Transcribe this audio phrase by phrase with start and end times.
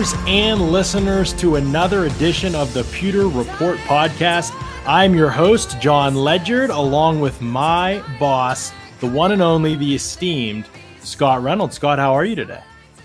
[0.00, 4.50] readers and listeners to another edition of the Pewter Report podcast.
[4.86, 10.64] I'm your host, John Ledyard, along with my boss, the one and only, the esteemed
[11.00, 11.76] Scott Reynolds.
[11.76, 12.62] Scott, how are you today?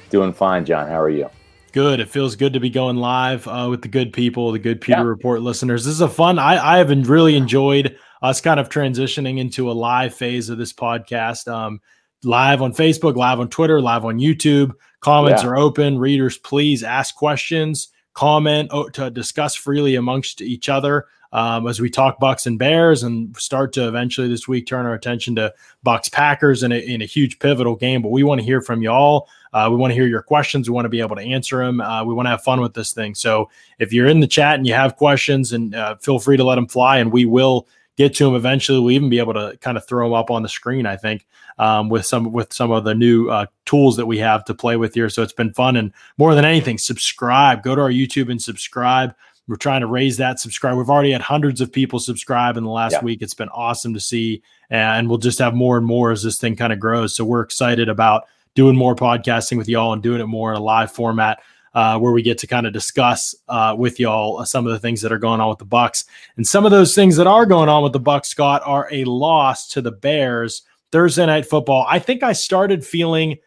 [0.10, 0.88] Doing fine, John.
[0.88, 1.30] How are you?
[1.74, 2.00] Good.
[2.00, 5.02] It feels good to be going live uh, with the good people, the good Pewter
[5.02, 5.05] yeah.
[5.05, 5.84] Report listeners.
[5.84, 6.40] This is a fun.
[6.40, 10.72] I, I have really enjoyed us kind of transitioning into a live phase of this
[10.72, 11.52] podcast.
[11.52, 11.82] Um,
[12.24, 14.72] live on Facebook, live on Twitter, live on YouTube.
[15.05, 15.50] Comments yeah.
[15.50, 16.00] are open.
[16.00, 21.91] Readers, please ask questions, comment oh, to discuss freely amongst each other um, as we
[21.91, 25.54] talk Bucs and Bears and start to eventually this week turn our attention to
[25.86, 28.02] Bucs Packers in a, in a huge pivotal game.
[28.02, 29.30] But we want to hear from you all.
[29.54, 30.68] Uh, we want to hear your questions.
[30.68, 31.82] We want to be able to answer them.
[31.82, 33.13] Uh, we want to have fun with this thing.
[33.13, 36.43] So if you're in the chat and you have questions, and uh, feel free to
[36.43, 38.80] let them fly, and we will get to them eventually.
[38.80, 40.85] We'll even be able to kind of throw them up on the screen.
[40.85, 41.26] I think
[41.58, 44.78] um, with some with some of the new uh, tools that we have to play
[44.78, 45.10] with here.
[45.10, 47.64] So it's been fun, and more than anything, subscribe.
[47.64, 49.14] Go to our YouTube and subscribe.
[49.48, 50.76] We're trying to raise that subscribe.
[50.76, 53.04] We've already had hundreds of people subscribe in the last yeah.
[53.04, 53.22] week.
[53.22, 56.56] It's been awesome to see, and we'll just have more and more as this thing
[56.56, 57.16] kind of grows.
[57.16, 60.64] So we're excited about doing more podcasting with y'all and doing it more in a
[60.64, 61.42] live format
[61.76, 64.80] uh, where we get to kind of discuss uh, with y'all uh, some of the
[64.80, 66.06] things that are going on with the Bucs.
[66.38, 69.03] And some of those things that are going on with the Bucs, Scott, are a
[69.03, 71.86] loss to the Bears Thursday night football.
[71.90, 73.38] I think I started feeling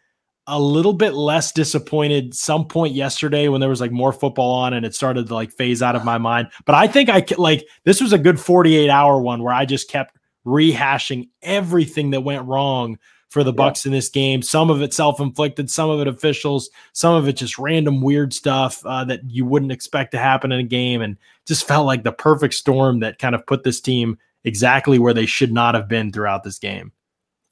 [0.47, 4.73] a little bit less disappointed some point yesterday when there was like more football on
[4.73, 6.49] and it started to like phase out of my mind.
[6.65, 9.89] But I think I like this was a good 48 hour one where I just
[9.89, 12.97] kept rehashing everything that went wrong
[13.29, 13.89] for the Bucs yeah.
[13.89, 14.41] in this game.
[14.41, 18.83] Some of it self-inflicted, some of it officials, some of it just random weird stuff
[18.85, 22.11] uh, that you wouldn't expect to happen in a game, and just felt like the
[22.11, 26.11] perfect storm that kind of put this team exactly where they should not have been
[26.11, 26.91] throughout this game.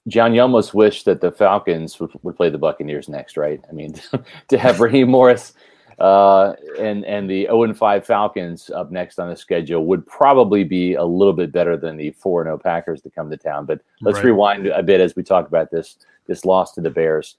[0.07, 3.61] John, you almost wish that the Falcons would, would play the Buccaneers next, right?
[3.69, 3.95] I mean,
[4.47, 5.53] to have Raheem Morris
[5.99, 10.63] uh, and and the 0 and 5 Falcons up next on the schedule would probably
[10.63, 13.65] be a little bit better than the 4 0 Packers to come to town.
[13.65, 14.25] But let's right.
[14.25, 15.97] rewind a bit as we talk about this
[16.27, 17.37] this loss to the Bears.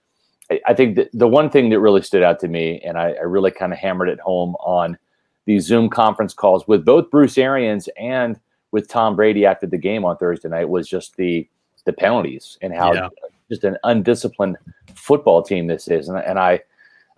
[0.50, 3.22] I, I think the one thing that really stood out to me, and I, I
[3.22, 4.98] really kind of hammered it home on
[5.44, 8.38] these Zoom conference calls with both Bruce Arians and
[8.72, 11.48] with Tom Brady after the game on Thursday night, was just the
[11.84, 13.08] the penalties and how yeah.
[13.50, 14.56] just an undisciplined
[14.94, 16.08] football team this is.
[16.08, 16.60] And, and I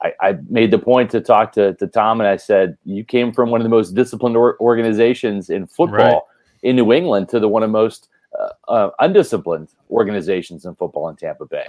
[0.02, 3.32] I, I, made the point to talk to, to Tom and I said, you came
[3.32, 6.22] from one of the most disciplined or- organizations in football right.
[6.62, 11.08] in New England to the one of the most uh, uh, undisciplined organizations in football
[11.08, 11.66] in Tampa Bay.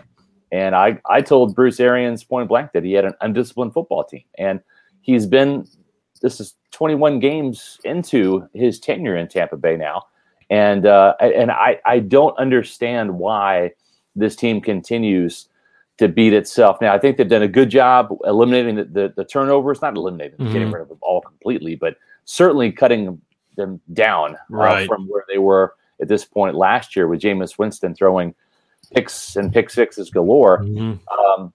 [0.51, 4.23] And I, I told Bruce Arians point blank that he had an undisciplined football team.
[4.37, 4.61] And
[5.01, 5.67] he's been,
[6.21, 10.03] this is 21 games into his tenure in Tampa Bay now.
[10.51, 13.71] And, uh, and I, I don't understand why
[14.15, 15.47] this team continues
[15.97, 16.81] to beat itself.
[16.81, 20.37] Now, I think they've done a good job eliminating the, the, the turnovers, not eliminating,
[20.37, 20.51] mm-hmm.
[20.51, 21.95] getting rid of them all completely, but
[22.25, 23.21] certainly cutting
[23.55, 24.83] them down uh, right.
[24.83, 28.35] uh, from where they were at this point last year with Jameis Winston throwing
[28.93, 30.59] picks and pick sixes galore.
[30.59, 31.39] Mm-hmm.
[31.41, 31.53] Um,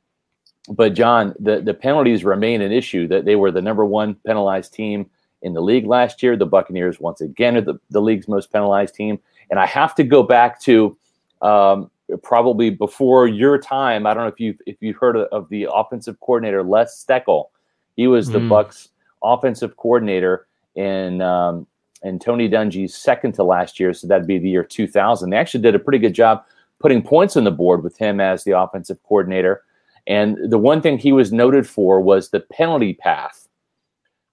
[0.70, 3.06] but John, the, the penalties remain an issue.
[3.08, 5.10] That they were the number one penalized team
[5.46, 6.36] in the league last year.
[6.36, 9.18] The Buccaneers once again are the, the league's most penalized team.
[9.48, 10.98] And I have to go back to
[11.40, 11.90] um,
[12.22, 14.06] probably before your time.
[14.06, 17.46] I don't know if you if you've heard of, of the offensive coordinator Les Steckel.
[17.94, 18.48] He was the mm.
[18.48, 18.88] Bucs
[19.22, 21.66] offensive coordinator in um,
[22.02, 25.30] in Tony Dungy's second to last year, so that'd be the year 2000.
[25.30, 26.44] They actually did a pretty good job
[26.80, 29.62] putting points on the board with him as the offensive coordinator.
[30.06, 33.45] And the one thing he was noted for was the penalty path.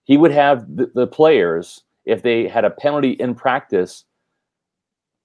[0.06, 4.06] He would have the, the players if they had a penalty in practice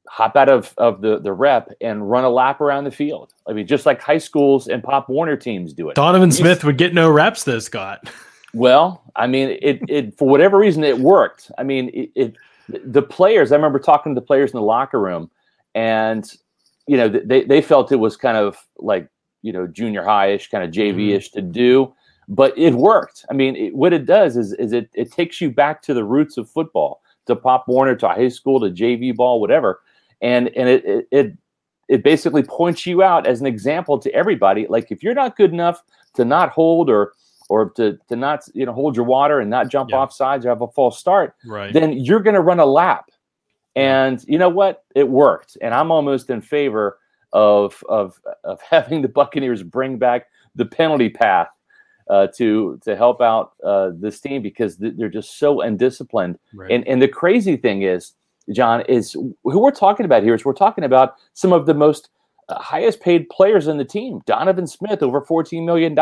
[0.09, 3.33] hop out of, of the, the rep and run a lap around the field.
[3.47, 5.97] I mean, just like high schools and Pop Warner teams do it.
[5.97, 8.11] Donovan Smith would get no reps, this Scott.
[8.55, 11.51] Well, I mean, it, it for whatever reason, it worked.
[11.59, 12.37] I mean, it, it
[12.69, 15.31] the players, I remember talking to the players in the locker room
[15.75, 16.25] and,
[16.87, 19.07] you know, they, they felt it was kind of like,
[19.43, 21.39] you know, junior high-ish, kind of JV-ish mm-hmm.
[21.39, 21.95] to do,
[22.29, 23.25] but it worked.
[23.31, 26.05] I mean, it, what it does is, is it, it takes you back to the
[26.05, 29.81] roots of football, to Pop Warner, to high school, to JV ball, whatever
[30.21, 31.37] and and it it
[31.89, 34.67] it basically points you out as an example to everybody.
[34.69, 35.83] Like if you're not good enough
[36.15, 37.13] to not hold or
[37.49, 39.97] or to to not you know hold your water and not jump yeah.
[39.97, 41.73] off sides or have a false start, right.
[41.73, 43.11] then you're going to run a lap.
[43.77, 44.85] And you know what?
[44.95, 46.99] It worked, and I'm almost in favor
[47.33, 50.27] of of of having the Buccaneers bring back
[50.57, 51.49] the penalty path
[52.09, 56.39] uh, to to help out uh, this team because they're just so undisciplined.
[56.55, 56.71] Right.
[56.71, 58.13] And and the crazy thing is,
[58.53, 62.11] John, is who we're talking about here is we're talking about some of the most
[62.49, 64.21] uh, highest paid players in the team.
[64.27, 65.99] Donovan Smith over $14 million.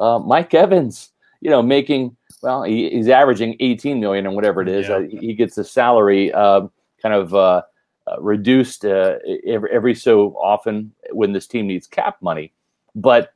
[0.00, 4.68] Uh, Mike Evans you know, making well, he, he's averaging 18 million or whatever it
[4.68, 4.88] is.
[4.88, 4.96] Yeah.
[4.96, 6.62] Uh, he gets a salary uh,
[7.02, 7.62] kind of uh,
[8.06, 9.16] uh reduced uh,
[9.46, 12.52] every, every so often when this team needs cap money.
[12.94, 13.34] But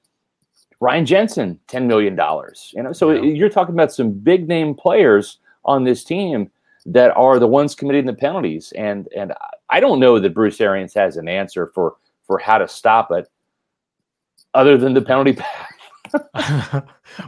[0.81, 2.19] Ryan Jensen, $10 million.
[2.73, 3.23] You know, so yeah.
[3.23, 6.50] you're talking about some big name players on this team
[6.87, 8.73] that are the ones committing the penalties.
[8.76, 9.32] And and
[9.70, 11.96] I don't know that Bruce Arians has an answer for
[12.26, 13.28] for how to stop it
[14.55, 15.37] other than the penalty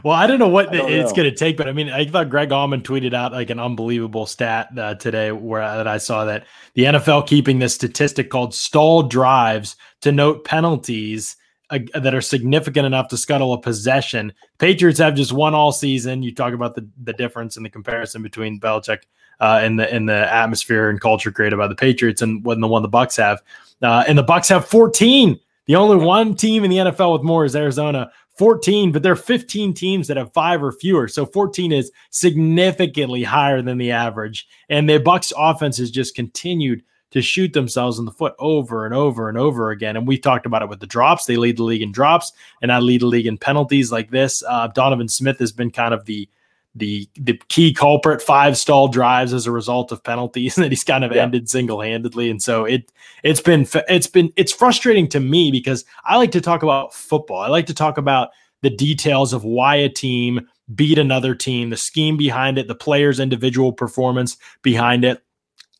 [0.03, 2.29] well, I don't know what don't it's going to take, but I mean, I thought
[2.29, 6.45] Greg Auman tweeted out like an unbelievable stat uh, today where that I saw that
[6.75, 11.35] the NFL keeping this statistic called stalled drives to note penalties
[11.69, 14.33] that are significant enough to scuttle a possession.
[14.57, 16.23] Patriots have just one all season.
[16.23, 19.03] You talk about the the difference in the comparison between Belichick
[19.39, 22.67] uh, and the in the atmosphere and culture created by the Patriots and when the
[22.67, 23.41] one the Bucs have,
[23.81, 25.39] uh, and the Bucs have 14.
[25.67, 29.17] The only one team in the NFL with more is Arizona, 14, but there are
[29.17, 31.07] 15 teams that have five or fewer.
[31.07, 34.47] So 14 is significantly higher than the average.
[34.69, 36.81] And the Bucs offense has just continued
[37.11, 39.97] to shoot themselves in the foot over and over and over again.
[39.97, 41.25] And we talked about it with the drops.
[41.25, 44.43] They lead the league in drops, and I lead the league in penalties like this.
[44.47, 46.29] Uh, Donovan Smith has been kind of the
[46.75, 51.03] the the key culprit five stall drives as a result of penalties that he's kind
[51.03, 51.23] of yeah.
[51.23, 52.91] ended single-handedly and so it
[53.23, 57.41] it's been it's been it's frustrating to me because I like to talk about football
[57.41, 58.29] I like to talk about
[58.61, 63.19] the details of why a team beat another team the scheme behind it the players
[63.19, 65.23] individual performance behind it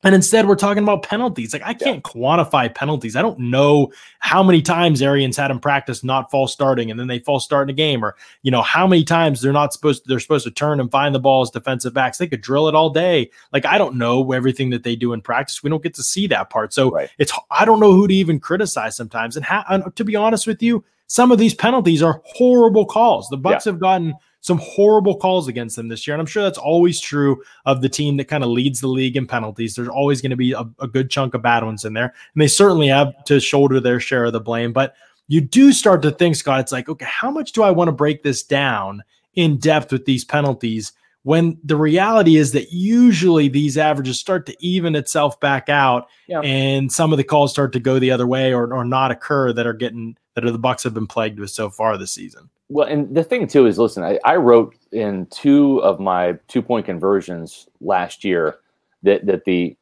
[0.02, 1.52] and instead, we're talking about penalties.
[1.52, 2.12] Like I can't yeah.
[2.12, 3.18] quantify penalties.
[3.18, 7.08] I don't know how many times Arians had him practice not false starting, and then
[7.08, 10.04] they false start in a game, or you know how many times they're not supposed
[10.04, 12.18] to, they're supposed to turn and find the ball as defensive backs.
[12.18, 13.30] They could drill it all day.
[13.52, 15.62] Like I don't know everything that they do in practice.
[15.62, 17.10] We don't get to see that part, so right.
[17.18, 19.36] it's I don't know who to even criticize sometimes.
[19.36, 23.28] And, and to be honest with you, some of these penalties are horrible calls.
[23.28, 23.72] The Bucs yeah.
[23.74, 26.14] have gotten some horrible calls against them this year.
[26.14, 29.18] And I'm sure that's always true of the team that kind of leads the league
[29.18, 29.76] in penalties.
[29.76, 32.14] There's always going to be a, a, good chunk of bad ones in there.
[32.34, 34.72] And they certainly have to shoulder their share of the blame.
[34.72, 34.96] But
[35.28, 37.94] you do start to think, Scott, it's like, okay, how much do I want to
[37.94, 39.04] break this down
[39.36, 40.94] in depth with these penalties?
[41.24, 46.40] When the reality is that usually these averages start to even itself back out, yeah.
[46.40, 49.52] and some of the calls start to go the other way or, or not occur
[49.52, 52.50] that are getting that are the Bucs have been plagued with so far this season.
[52.70, 56.62] Well, and the thing too is, listen, I, I wrote in two of my two
[56.62, 58.60] point conversions last year
[59.04, 59.76] that that the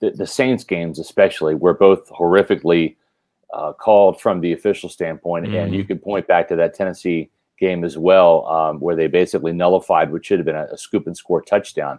[0.00, 2.96] the, the Saints games, especially, were both horrifically
[3.52, 5.56] uh, called from the official standpoint, mm.
[5.56, 5.88] and you mm-hmm.
[5.88, 10.24] can point back to that Tennessee game as well, um, where they basically nullified what
[10.24, 11.98] should have been a, a scoop and score touchdown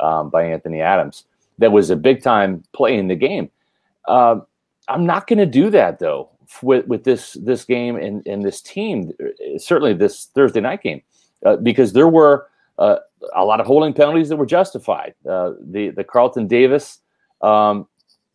[0.00, 1.24] um, by Anthony Adams.
[1.58, 3.50] That was a big time play in the game.
[4.06, 4.40] Uh,
[4.88, 6.30] I'm not going to do that though
[6.62, 9.12] with with this this game and and this team,
[9.58, 11.02] certainly this Thursday night game,
[11.44, 12.48] uh, because there were
[12.78, 12.96] uh,
[13.34, 15.14] a lot of holding penalties that were justified.
[15.28, 16.98] Uh, the the Carlton Davis,
[17.42, 17.86] um,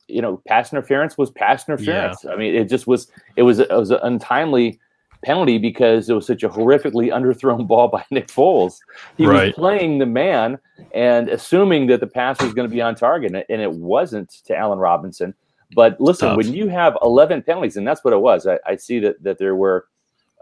[0.08, 2.24] you know, pass interference was pass interference.
[2.24, 2.32] Yeah.
[2.32, 4.80] I mean, it just was it was it was an untimely
[5.24, 8.80] penalty because it was such a horrifically underthrown ball by Nick Foles.
[9.18, 9.48] He right.
[9.48, 10.60] was playing the man
[10.94, 14.56] and assuming that the pass was going to be on target, and it wasn't to
[14.56, 15.34] Allen Robinson.
[15.76, 16.38] But listen, Tough.
[16.38, 19.38] when you have 11 penalties, and that's what it was, I, I see that that
[19.38, 19.88] there were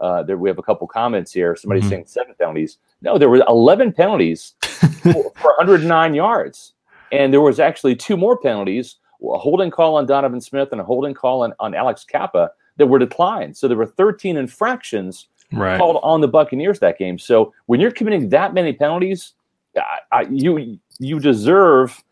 [0.00, 1.56] uh, there we have a couple comments here.
[1.56, 1.90] Somebody mm-hmm.
[1.90, 2.78] saying seven penalties.
[3.00, 6.74] No, there were 11 penalties for, for 109 yards,
[7.12, 10.84] and there was actually two more penalties: a holding call on Donovan Smith and a
[10.84, 13.56] holding call on, on Alex Cappa that were declined.
[13.56, 15.78] So there were 13 infractions right.
[15.78, 17.18] called on the Buccaneers that game.
[17.18, 19.34] So when you're committing that many penalties,
[19.76, 22.02] I, I, you you deserve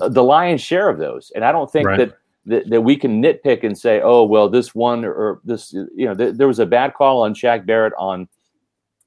[0.00, 1.32] the lion's share of those.
[1.34, 1.98] And I don't think right.
[1.98, 2.18] that
[2.48, 6.14] that, that we can nitpick and say, oh, well, this one or this, you know,
[6.14, 8.28] th- there was a bad call on Shaq Barrett on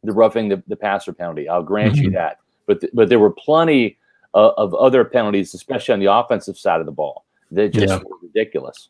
[0.04, 1.50] the roughing the, the passer penalty.
[1.50, 2.04] I'll grant mm-hmm.
[2.04, 2.40] you that.
[2.68, 3.98] But, th- but there were plenty
[4.34, 7.98] uh, of other penalties, especially on the offensive side of the ball, that just yeah.
[7.98, 8.90] were ridiculous.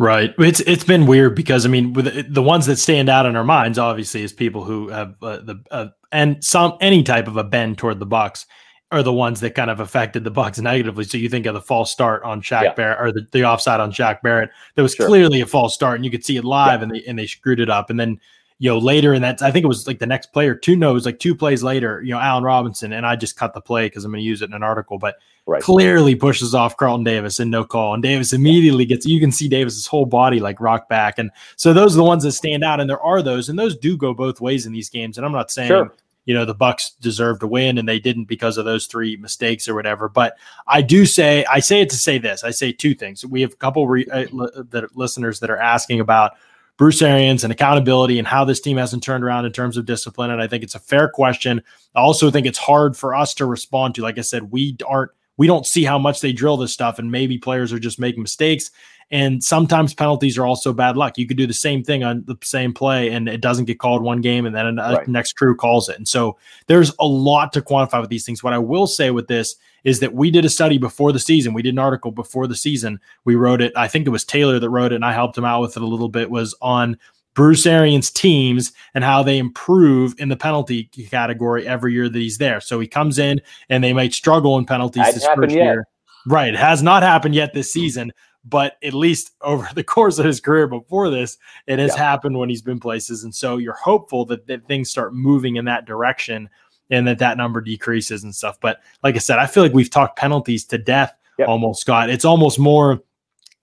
[0.00, 0.32] Right.
[0.38, 3.42] It's it's been weird because I mean, with the ones that stand out in our
[3.42, 7.42] minds, obviously, is people who have uh, the uh, and some any type of a
[7.42, 8.46] bend toward the Bucs
[8.90, 11.04] are the ones that kind of affected the Bucs negatively.
[11.04, 12.74] So you think of the false start on Shaq yeah.
[12.74, 14.50] Barrett or the, the offside on Shaq Barrett.
[14.74, 15.06] That was sure.
[15.06, 16.84] clearly a false start, and you could see it live, yeah.
[16.84, 17.90] and they and they screwed it up.
[17.90, 18.18] And then
[18.58, 21.04] you know later in that, I think it was like the next player, two knows
[21.04, 24.04] like two plays later, you know Allen Robinson, and I just cut the play because
[24.04, 25.62] I'm going to use it in an article, but right.
[25.62, 29.04] clearly pushes off Carlton Davis and no call, and Davis immediately gets.
[29.04, 32.22] You can see Davis's whole body like rock back, and so those are the ones
[32.22, 34.88] that stand out, and there are those, and those do go both ways in these
[34.88, 35.18] games.
[35.18, 35.68] And I'm not saying.
[35.68, 35.92] Sure
[36.28, 39.66] you know the Bucs deserve to win and they didn't because of those three mistakes
[39.66, 40.10] or whatever.
[40.10, 42.44] But I do say I say it to say this.
[42.44, 43.24] I say two things.
[43.24, 44.26] We have a couple re, uh,
[44.68, 46.32] that listeners that are asking about
[46.76, 50.30] Bruce Arians and accountability and how this team hasn't turned around in terms of discipline.
[50.30, 51.62] And I think it's a fair question.
[51.94, 54.02] I also think it's hard for us to respond to.
[54.02, 57.10] Like I said, we aren't we don't see how much they drill this stuff, and
[57.10, 58.70] maybe players are just making mistakes.
[59.10, 61.16] And sometimes penalties are also bad luck.
[61.16, 64.02] You could do the same thing on the same play and it doesn't get called
[64.02, 65.08] one game and then the uh, right.
[65.08, 65.96] next crew calls it.
[65.96, 66.36] And so
[66.66, 68.42] there's a lot to quantify with these things.
[68.42, 71.54] What I will say with this is that we did a study before the season.
[71.54, 73.00] We did an article before the season.
[73.24, 73.72] We wrote it.
[73.76, 75.82] I think it was Taylor that wrote it and I helped him out with it
[75.82, 76.98] a little bit was on
[77.38, 82.38] Bruce Arians teams and how they improve in the penalty category every year that he's
[82.38, 82.60] there.
[82.60, 85.62] So he comes in and they might struggle in penalties this first yet.
[85.62, 85.86] year.
[86.26, 86.52] Right.
[86.52, 88.12] It has not happened yet this season,
[88.44, 92.02] but at least over the course of his career before this, it has yeah.
[92.02, 93.24] happened when he's been places.
[93.24, 96.48] And so you're hopeful that, that things start moving in that direction
[96.90, 98.58] and that that number decreases and stuff.
[98.60, 101.48] But like I said, I feel like we've talked penalties to death yep.
[101.48, 102.10] almost, Scott.
[102.10, 103.02] It's almost more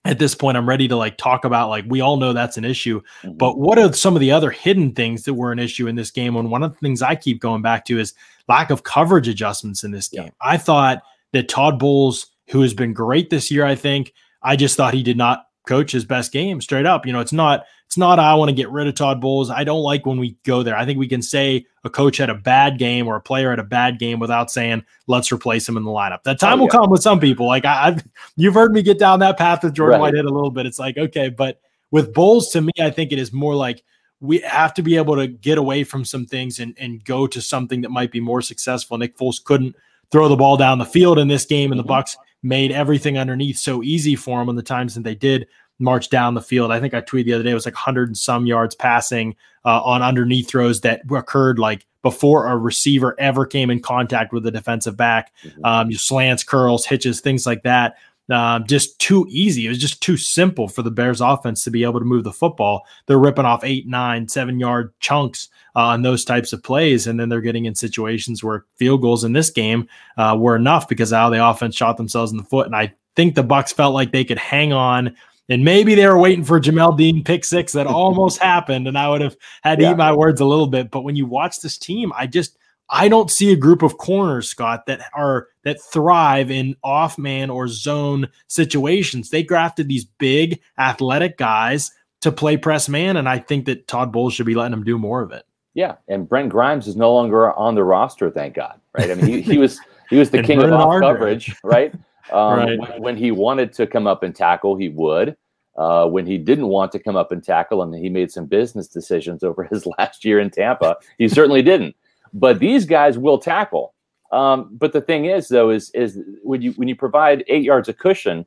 [0.05, 2.63] at this point i'm ready to like talk about like we all know that's an
[2.63, 3.36] issue mm-hmm.
[3.38, 6.12] but what are some of the other hidden things that were an issue in this
[6.12, 8.13] game and one of the things i keep going back to is
[8.48, 10.29] lack of coverage adjustments in this game yeah.
[10.41, 11.01] i thought
[11.34, 14.13] that todd bowles who has been great this year i think
[14.45, 17.05] I just thought he did not coach his best game straight up.
[17.05, 19.49] You know, it's not it's not I want to get rid of Todd Bowles.
[19.49, 20.77] I don't like when we go there.
[20.77, 23.59] I think we can say a coach had a bad game or a player had
[23.59, 26.23] a bad game without saying let's replace him in the lineup.
[26.23, 27.47] That time oh, will come with some people.
[27.47, 30.11] Like I, have you've heard me get down that path with Jordan right.
[30.11, 30.65] Whitehead a little bit.
[30.65, 31.59] It's like okay, but
[31.91, 33.83] with Bowles, to me, I think it is more like
[34.19, 37.41] we have to be able to get away from some things and and go to
[37.41, 38.97] something that might be more successful.
[38.97, 39.75] Nick Foles couldn't
[40.12, 42.21] throw the ball down the field in this game, and the mm-hmm.
[42.43, 45.47] Made everything underneath so easy for them on the times that they did
[45.79, 46.71] march down the field.
[46.71, 49.35] I think I tweeted the other day it was like 100 and some yards passing
[49.65, 54.43] uh, on underneath throws that occurred like before a receiver ever came in contact with
[54.43, 55.33] the defensive back.
[55.43, 55.65] Mm-hmm.
[55.65, 57.97] Um, you slants, curls, hitches, things like that.
[58.29, 59.65] Um, just too easy.
[59.65, 62.32] It was just too simple for the Bears offense to be able to move the
[62.32, 62.86] football.
[63.05, 67.05] They're ripping off eight, nine, seven yard chunks uh, on those types of plays.
[67.05, 70.88] And then they're getting in situations where field goals in this game uh, were enough
[70.88, 72.65] because how the offense shot themselves in the foot.
[72.65, 75.15] And I think the Bucs felt like they could hang on.
[75.48, 79.08] And maybe they were waiting for Jamel Dean pick six that almost happened, and I
[79.10, 79.91] would have had to yeah.
[79.91, 80.89] eat my words a little bit.
[80.89, 82.58] But when you watch this team, I just
[82.89, 87.50] I don't see a group of corners, Scott, that are that thrive in off man
[87.50, 89.30] or zone situations.
[89.30, 94.12] They grafted these big athletic guys to play press man, and I think that Todd
[94.12, 95.46] Bowles should be letting them do more of it.
[95.74, 98.80] Yeah, and Brent Grimes is no longer on the roster, thank God.
[98.98, 99.12] Right?
[99.12, 101.94] I mean, he, he was he was the king of off coverage, right?
[102.32, 102.80] Um, right.
[102.80, 105.36] When, when, he wanted to come up and tackle, he would.
[105.77, 108.88] Uh, when he didn't want to come up and tackle, and he made some business
[108.88, 111.96] decisions over his last year in Tampa, he certainly didn't
[112.36, 113.94] but these guys will tackle.
[114.32, 117.89] Um, but the thing is, though, is is when you when you provide eight yards
[117.89, 118.46] of cushion,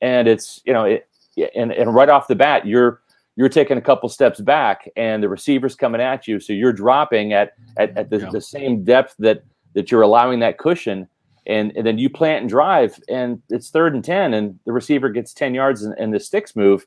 [0.00, 1.08] and it's you know, it,
[1.56, 3.00] and and right off the bat, you're
[3.36, 7.32] you're taking a couple steps back, and the receiver's coming at you, so you're dropping
[7.32, 8.30] at at, at the, yeah.
[8.30, 9.42] the same depth that
[9.74, 11.08] that you're allowing that cushion,
[11.46, 15.08] and, and then you plant and drive, and it's third and ten, and the receiver
[15.08, 16.86] gets ten yards, and, and the sticks move.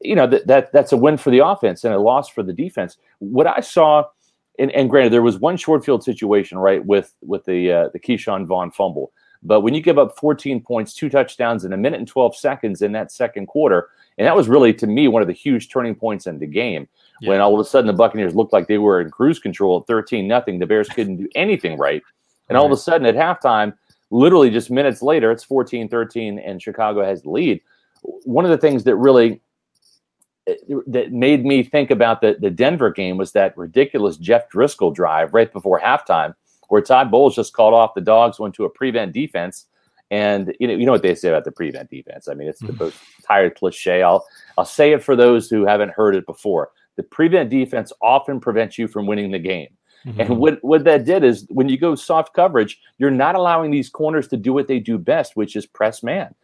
[0.00, 2.54] You know that that that's a win for the offense and a loss for the
[2.54, 2.96] defense.
[3.18, 4.04] What I saw
[4.60, 7.98] and, and granted, there was one short field situation, right, with with the uh, the
[7.98, 9.12] Ke'Shawn Vaughn fumble.
[9.42, 12.82] But when you give up 14 points, two touchdowns in a minute and 12 seconds
[12.82, 13.88] in that second quarter,
[14.18, 16.86] and that was really to me one of the huge turning points in the game.
[17.22, 17.30] Yeah.
[17.30, 19.86] When all of a sudden the Buccaneers looked like they were in cruise control at
[19.86, 22.02] 13 nothing, the Bears couldn't do anything right.
[22.48, 23.72] And all of a sudden at halftime,
[24.10, 27.62] literally just minutes later, it's 14-13 and Chicago has the lead.
[28.02, 29.40] One of the things that really
[30.86, 35.34] that made me think about the, the Denver game was that ridiculous Jeff Driskel drive
[35.34, 36.34] right before halftime,
[36.68, 39.66] where Todd Bowles just called off the dogs, went to a prevent defense.
[40.10, 42.28] And you know, you know what they say about the prevent defense.
[42.28, 44.02] I mean, it's the most tired cliche.
[44.02, 44.26] I'll
[44.58, 46.70] I'll say it for those who haven't heard it before.
[46.96, 49.68] The prevent defense often prevents you from winning the game.
[50.06, 50.20] Mm-hmm.
[50.20, 53.88] And what, what that did is when you go soft coverage, you're not allowing these
[53.88, 56.34] corners to do what they do best, which is press man.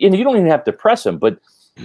[0.00, 1.38] And you don't even have to press them, but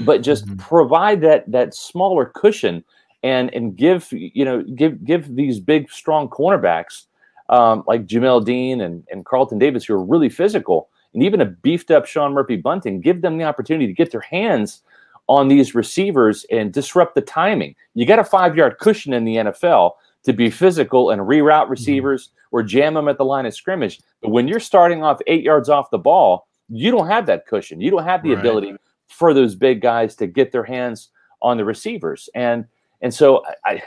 [0.05, 0.57] but just mm-hmm.
[0.57, 2.83] provide that that smaller cushion
[3.23, 7.05] and and give you know give give these big strong cornerbacks
[7.49, 11.45] um, like Jamel Dean and, and Carlton Davis who are really physical and even a
[11.45, 14.81] beefed up Sean Murphy Bunting give them the opportunity to get their hands
[15.27, 17.75] on these receivers and disrupt the timing.
[17.93, 19.93] You got a five yard cushion in the NFL
[20.23, 21.71] to be physical and reroute mm-hmm.
[21.71, 22.55] receivers mm-hmm.
[22.55, 24.01] or jam them at the line of scrimmage.
[24.21, 27.81] But when you're starting off eight yards off the ball, you don't have that cushion.
[27.81, 28.39] You don't have the right.
[28.39, 28.75] ability
[29.11, 31.09] for those big guys to get their hands
[31.41, 32.29] on the receivers.
[32.35, 32.65] And
[33.03, 33.81] and so I,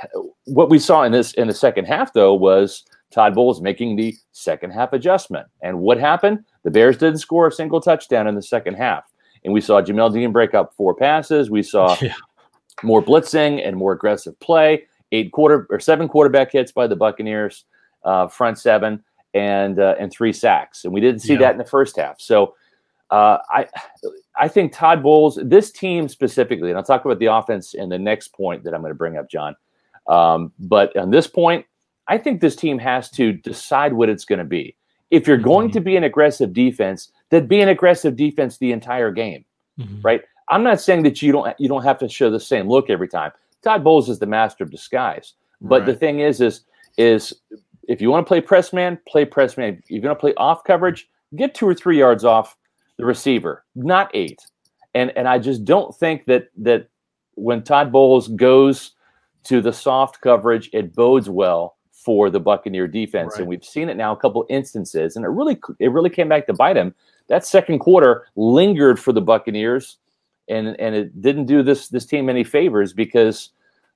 [0.47, 4.15] what we saw in this in the second half though was Todd Bowles making the
[4.33, 5.47] second half adjustment.
[5.63, 6.45] And what happened?
[6.65, 9.05] The Bears didn't score a single touchdown in the second half.
[9.45, 11.51] And we saw Jamel Dean break up four passes.
[11.51, 12.15] We saw yeah.
[12.83, 14.85] more blitzing and more aggressive play.
[15.13, 17.67] Eight quarter or seven quarterback hits by the Buccaneers,
[18.05, 21.41] uh, front seven, and uh, and three sacks, and we didn't see yeah.
[21.41, 22.21] that in the first half.
[22.21, 22.55] So
[23.15, 23.69] uh, I
[24.37, 27.99] I think Todd Bowles, this team specifically, and I'll talk about the offense in the
[27.99, 29.55] next point that I'm going to bring up, John.
[30.09, 31.65] Um, but on this point,
[32.09, 34.75] I think this team has to decide what it's going to be.
[35.13, 35.75] If you're going mm-hmm.
[35.75, 39.45] to be an aggressive defense, then be an aggressive defense the entire game,
[39.79, 40.01] mm-hmm.
[40.03, 40.23] right?
[40.49, 43.09] I'm not saying that you don't you don't have to show the same look every
[43.09, 43.31] time.
[43.63, 45.35] Todd Bowles is the master of disguise.
[45.61, 45.87] But right.
[45.87, 46.63] the thing is, is
[46.99, 47.33] is
[47.87, 49.81] if you want to play press man, play press man.
[49.85, 52.57] If you're going to play off coverage, get two or three yards off
[52.99, 54.41] the receiver, not eight.
[54.95, 56.89] And and I just don't think that that
[57.35, 58.93] when Todd Bowles goes
[59.45, 63.33] to the soft coverage, it bodes well for the Buccaneer defense.
[63.33, 63.41] Right.
[63.41, 66.47] And we've seen it now a couple instances, and it really it really came back
[66.47, 66.95] to bite him.
[67.29, 69.99] That second quarter lingered for the Buccaneers,
[70.49, 73.51] and and it didn't do this this team any favors because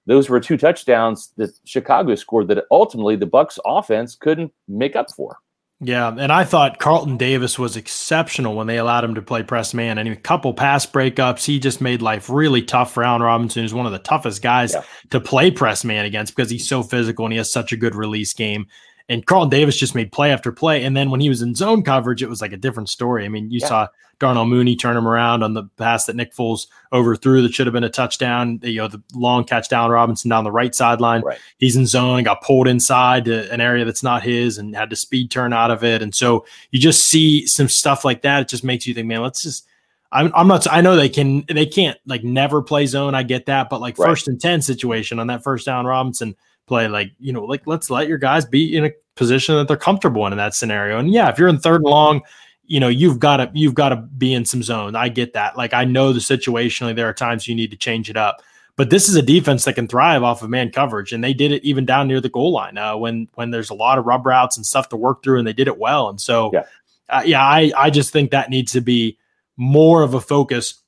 [0.07, 5.13] those were two touchdowns that Chicago scored that ultimately the Bucs offense couldn't make up
[5.13, 5.37] for.
[5.81, 9.73] Yeah, and I thought Carlton Davis was exceptional when they allowed him to play press
[9.73, 9.97] man.
[9.97, 13.75] And a couple pass breakups, he just made life really tough for Allen Robinson, who's
[13.75, 14.83] one of the toughest guys yeah.
[15.11, 17.95] to play press man against because he's so physical and he has such a good
[17.95, 18.67] release game.
[19.09, 20.85] And Carl Davis just made play after play.
[20.85, 23.25] And then when he was in zone coverage, it was like a different story.
[23.25, 23.69] I mean, you yeah.
[23.69, 23.89] saw
[24.19, 27.73] Darnell Mooney turn him around on the pass that Nick Foles overthrew that should have
[27.73, 28.61] been a touchdown.
[28.63, 31.23] You know, the long catch down Robinson down the right sideline.
[31.23, 31.39] Right.
[31.59, 34.91] He's in zone and got pulled inside to an area that's not his and had
[34.91, 36.03] to speed turn out of it.
[36.03, 38.43] And so you just see some stuff like that.
[38.43, 39.67] It just makes you think, man, let's just
[40.11, 40.67] I'm, I'm not.
[40.71, 41.45] I know they can.
[41.49, 43.15] They can't like never play zone.
[43.15, 44.09] I get that, but like right.
[44.09, 46.35] first and ten situation on that first down Robinson
[46.69, 49.77] play, like you know, like let's let your guys be in a position that they're
[49.77, 50.99] comfortable in in that scenario.
[50.99, 52.23] And yeah, if you're in third and long,
[52.65, 54.95] you know you've got to you've got to be in some zone.
[54.95, 55.57] I get that.
[55.57, 58.43] Like I know the situationally there are times you need to change it up.
[58.77, 61.51] But this is a defense that can thrive off of man coverage, and they did
[61.51, 64.25] it even down near the goal line uh, when when there's a lot of rub
[64.25, 66.09] routes and stuff to work through, and they did it well.
[66.09, 66.65] And so, yeah,
[67.09, 69.19] uh, yeah I I just think that needs to be
[69.57, 70.81] more of a focus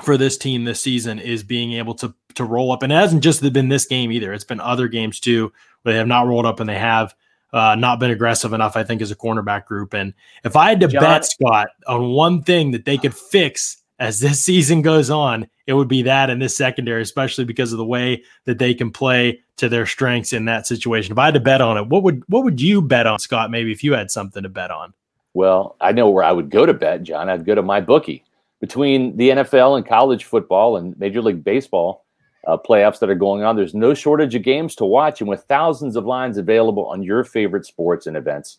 [0.00, 3.22] for this team this season is being able to to roll up, and it hasn't
[3.22, 4.32] just been this game either.
[4.32, 7.14] It's been other games too where they have not rolled up and they have
[7.52, 9.94] uh, not been aggressive enough, I think, as a cornerback group.
[9.94, 13.82] And if I had to John, bet, Scott, on one thing that they could fix
[14.00, 17.78] as this season goes on, it would be that in this secondary, especially because of
[17.78, 21.12] the way that they can play to their strengths in that situation.
[21.12, 23.50] If I had to bet on it, what would what would you bet on, Scott?
[23.50, 24.92] Maybe if you had something to bet on.
[25.32, 27.28] Well, I know where I would go to bet, John.
[27.28, 28.24] I'd go to my bookie.
[28.60, 32.03] Between the NFL and college football and Major League Baseball,
[32.46, 33.56] uh, playoffs that are going on.
[33.56, 37.24] There's no shortage of games to watch, and with thousands of lines available on your
[37.24, 38.58] favorite sports and events,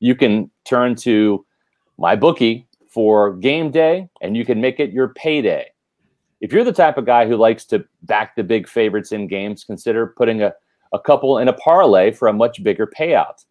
[0.00, 1.44] you can turn to
[1.98, 5.66] my bookie for game day, and you can make it your payday.
[6.40, 9.62] If you're the type of guy who likes to back the big favorites in games,
[9.62, 10.54] consider putting a,
[10.92, 13.44] a couple in a parlay for a much bigger payout.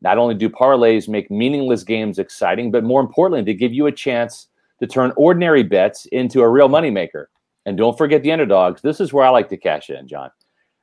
[0.00, 3.92] Not only do parlays make meaningless games exciting, but more importantly, they give you a
[3.92, 7.26] chance to turn ordinary bets into a real moneymaker.
[7.66, 8.80] And don't forget the underdogs.
[8.80, 10.30] This is where I like to cash in, John.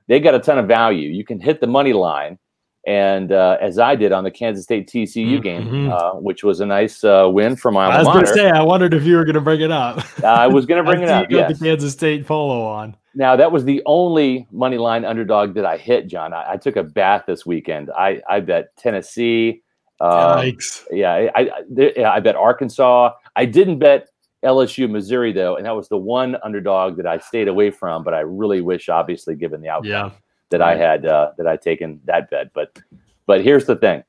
[0.07, 1.09] They got a ton of value.
[1.09, 2.37] You can hit the money line,
[2.85, 5.41] and uh, as I did on the Kansas State TCU mm-hmm.
[5.41, 7.85] game, uh, which was a nice uh, win for my.
[7.85, 10.03] I was going to say, I wondered if you were going to bring it up.
[10.25, 11.31] I was going to bring it up.
[11.31, 11.57] You yes.
[11.57, 12.97] the Kansas State follow on.
[13.15, 16.33] Now that was the only money line underdog that I hit, John.
[16.33, 17.91] I, I took a bath this weekend.
[17.97, 19.61] I I bet Tennessee.
[20.01, 20.83] Uh, Yikes.
[20.91, 23.11] Yeah, I, I, I bet Arkansas.
[23.37, 24.09] I didn't bet
[24.43, 28.03] LSU, Missouri, though, and that was the one underdog that I stayed away from.
[28.03, 30.09] But I really wish, obviously, given the outcome, yeah.
[30.49, 32.51] that I had uh, that I taken that bet.
[32.53, 32.77] But
[33.25, 34.03] but here's the thing: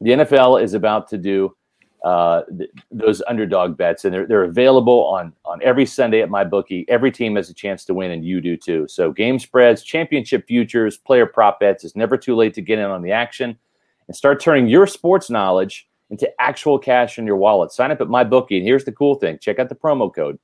[0.00, 1.56] the NFL is about to do
[2.04, 6.44] uh, th- those underdog bets, and they're they're available on on every Sunday at my
[6.44, 6.84] bookie.
[6.88, 8.86] Every team has a chance to win, and you do too.
[8.88, 11.84] So game spreads, championship futures, player prop bets.
[11.84, 13.58] It's never too late to get in on the action
[14.06, 17.72] and start turning your sports knowledge into actual cash in your wallet.
[17.72, 18.58] Sign up at MyBookie.
[18.58, 20.38] And here's the cool thing check out the promo code.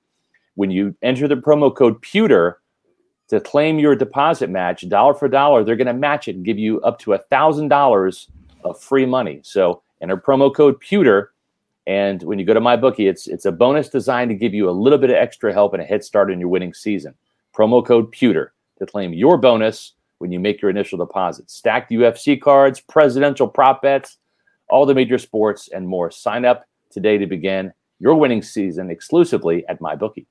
[0.54, 2.60] When you enter the promo code Pewter
[3.28, 6.58] to claim your deposit match, dollar for dollar, they're going to match it and give
[6.58, 8.26] you up to a $1,000
[8.64, 9.40] of free money.
[9.42, 11.32] So enter promo code Pewter.
[11.86, 14.72] And when you go to MyBookie, it's, it's a bonus designed to give you a
[14.72, 17.14] little bit of extra help and a head start in your winning season.
[17.54, 21.50] Promo code Pewter to claim your bonus when you make your initial deposit.
[21.50, 24.18] Stacked UFC cards, presidential prop bets
[24.72, 26.10] all the major sports, and more.
[26.10, 30.26] Sign up today to begin your winning season exclusively at MyBookie.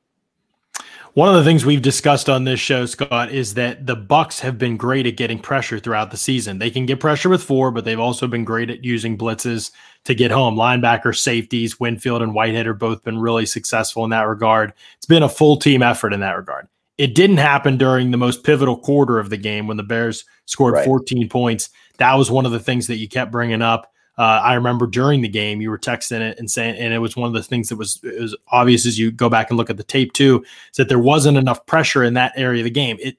[1.14, 4.58] One of the things we've discussed on this show, Scott, is that the Bucs have
[4.58, 6.58] been great at getting pressure throughout the season.
[6.58, 9.72] They can get pressure with four, but they've also been great at using blitzes
[10.06, 10.56] to get home.
[10.56, 14.72] Linebacker, safeties, Winfield and Whitehead have both been really successful in that regard.
[14.96, 16.70] It's been a full team effort in that regard.
[16.98, 20.76] It didn't happen during the most pivotal quarter of the game when the Bears scored
[20.76, 20.86] right.
[20.86, 21.70] 14 points.
[21.98, 23.92] That was one of the things that you kept bringing up.
[24.18, 27.16] Uh, I remember during the game you were texting it and saying, and it was
[27.16, 29.78] one of the things that was, was obvious as you go back and look at
[29.78, 32.98] the tape too, is that there wasn't enough pressure in that area of the game.
[33.00, 33.18] It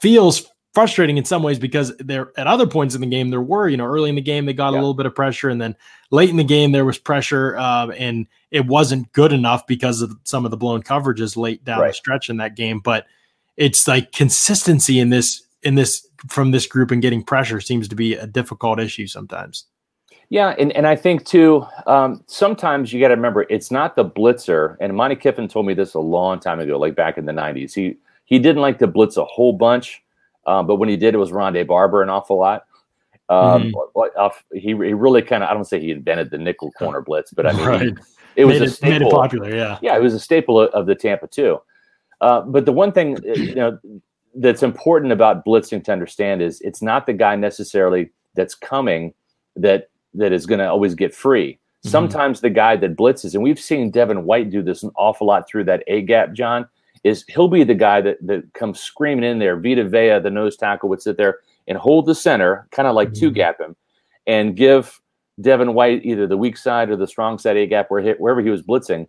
[0.00, 3.68] feels frustrating in some ways because there at other points in the game there were
[3.68, 4.78] you know early in the game they got yeah.
[4.78, 5.74] a little bit of pressure and then
[6.12, 10.16] late in the game there was pressure um, and it wasn't good enough because of
[10.22, 11.88] some of the blown coverages late down right.
[11.88, 13.06] the stretch in that game but
[13.56, 17.96] it's like consistency in this in this from this group and getting pressure seems to
[17.96, 19.64] be a difficult issue sometimes
[20.30, 24.04] yeah, and, and I think too, um, sometimes you got to remember it's not the
[24.04, 24.76] blitzer.
[24.80, 27.74] And Monte Kiffin told me this a long time ago, like back in the '90s.
[27.74, 30.02] He he didn't like to blitz a whole bunch,
[30.46, 32.64] um, but when he did, it was Rondé Barber an awful lot.
[33.28, 34.56] Um, mm-hmm.
[34.56, 37.46] he, he really kind of I don't say he invented the nickel corner blitz, but
[37.46, 37.82] I mean right.
[37.82, 37.94] he,
[38.36, 39.08] it was made a it, staple.
[39.08, 39.78] It popular, yeah.
[39.82, 41.60] Yeah, it was a staple of, of the Tampa too.
[42.20, 43.78] Uh, but the one thing uh, you know
[44.36, 49.12] that's important about blitzing to understand is it's not the guy necessarily that's coming
[49.56, 51.52] that that is going to always get free.
[51.52, 51.88] Mm-hmm.
[51.88, 55.48] Sometimes the guy that blitzes, and we've seen Devin White do this an awful lot
[55.48, 56.68] through that A gap, John
[57.04, 59.58] is he'll be the guy that, that comes screaming in there.
[59.58, 63.08] Vita Vea, the nose tackle, would sit there and hold the center, kind of like
[63.08, 63.20] mm-hmm.
[63.20, 63.74] two gap him,
[64.26, 65.00] and give
[65.40, 68.50] Devin White either the weak side or the strong side A gap where wherever he
[68.50, 69.06] was blitzing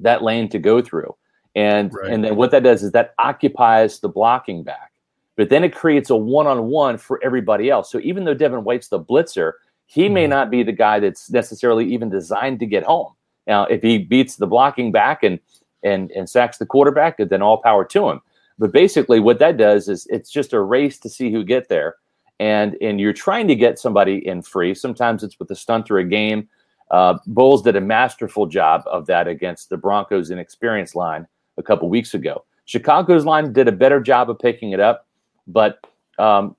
[0.00, 1.14] that lane to go through.
[1.54, 2.10] And right.
[2.10, 4.92] and then what that does is that occupies the blocking back.
[5.36, 7.90] But then it creates a one-on-one for everybody else.
[7.90, 9.52] So even though Devin White's the blitzer,
[9.92, 10.14] he mm-hmm.
[10.14, 13.12] may not be the guy that's necessarily even designed to get home.
[13.46, 15.38] Now, if he beats the blocking back and
[15.84, 18.20] and and sacks the quarterback, then all power to him.
[18.58, 21.96] But basically, what that does is it's just a race to see who get there,
[22.38, 24.74] and and you're trying to get somebody in free.
[24.74, 26.48] Sometimes it's with a stunt or a game.
[26.90, 31.26] Uh, Bowles did a masterful job of that against the Broncos' inexperienced line
[31.58, 32.44] a couple weeks ago.
[32.64, 35.06] Chicago's line did a better job of picking it up,
[35.46, 35.84] but
[36.18, 36.54] um,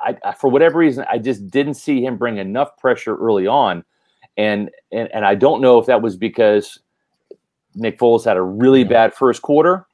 [0.00, 3.84] I, I, for whatever reason, I just didn't see him bring enough pressure early on,
[4.36, 6.78] and and and I don't know if that was because
[7.74, 9.86] Nick Foles had a really bad first quarter,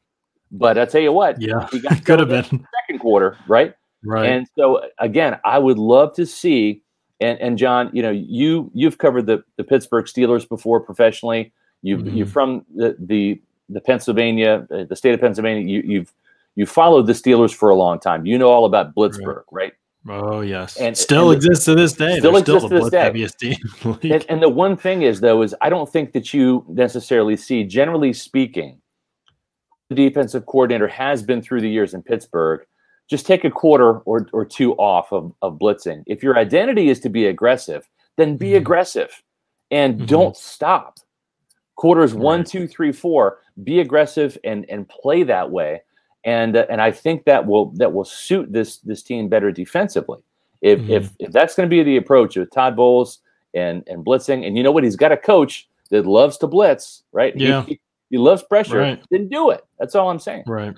[0.50, 3.74] but I tell you what, yeah, he got could have been second quarter, right?
[4.04, 4.28] Right.
[4.28, 6.82] And so again, I would love to see.
[7.20, 11.52] And, and John, you know, you you've covered the, the Pittsburgh Steelers before professionally.
[11.82, 12.16] You mm-hmm.
[12.16, 15.66] you're from the, the the Pennsylvania, uh, the state of Pennsylvania.
[15.66, 16.12] You, you've
[16.54, 18.26] you followed the Steelers for a long time.
[18.26, 19.72] You know all about Blitzburgh, right?
[20.06, 20.22] right?
[20.24, 22.18] Oh yes, and still and exists the, to this day.
[22.18, 23.56] Still They're exists still to this day.
[23.84, 27.64] And, and, the one thing is though is I don't think that you necessarily see,
[27.64, 28.80] generally speaking,
[29.88, 32.66] the defensive coordinator has been through the years in Pittsburgh.
[33.08, 36.02] Just take a quarter or, or two off of, of blitzing.
[36.06, 38.58] If your identity is to be aggressive, then be mm-hmm.
[38.58, 39.22] aggressive
[39.70, 40.06] and mm-hmm.
[40.06, 40.98] don't stop.
[41.76, 42.22] Quarters right.
[42.22, 43.38] one, two, three, four.
[43.64, 45.82] Be aggressive and and play that way
[46.24, 50.20] and uh, and I think that will that will suit this this team better defensively.
[50.60, 50.90] If mm-hmm.
[50.90, 53.18] if if that's going to be the approach of Todd Bowles
[53.54, 57.02] and and blitzing, and you know what, he's got a coach that loves to blitz,
[57.12, 57.36] right?
[57.36, 57.80] Yeah, he,
[58.10, 58.78] he loves pressure.
[58.78, 59.02] Right.
[59.10, 59.64] Then do it.
[59.78, 60.44] That's all I'm saying.
[60.46, 60.74] Right.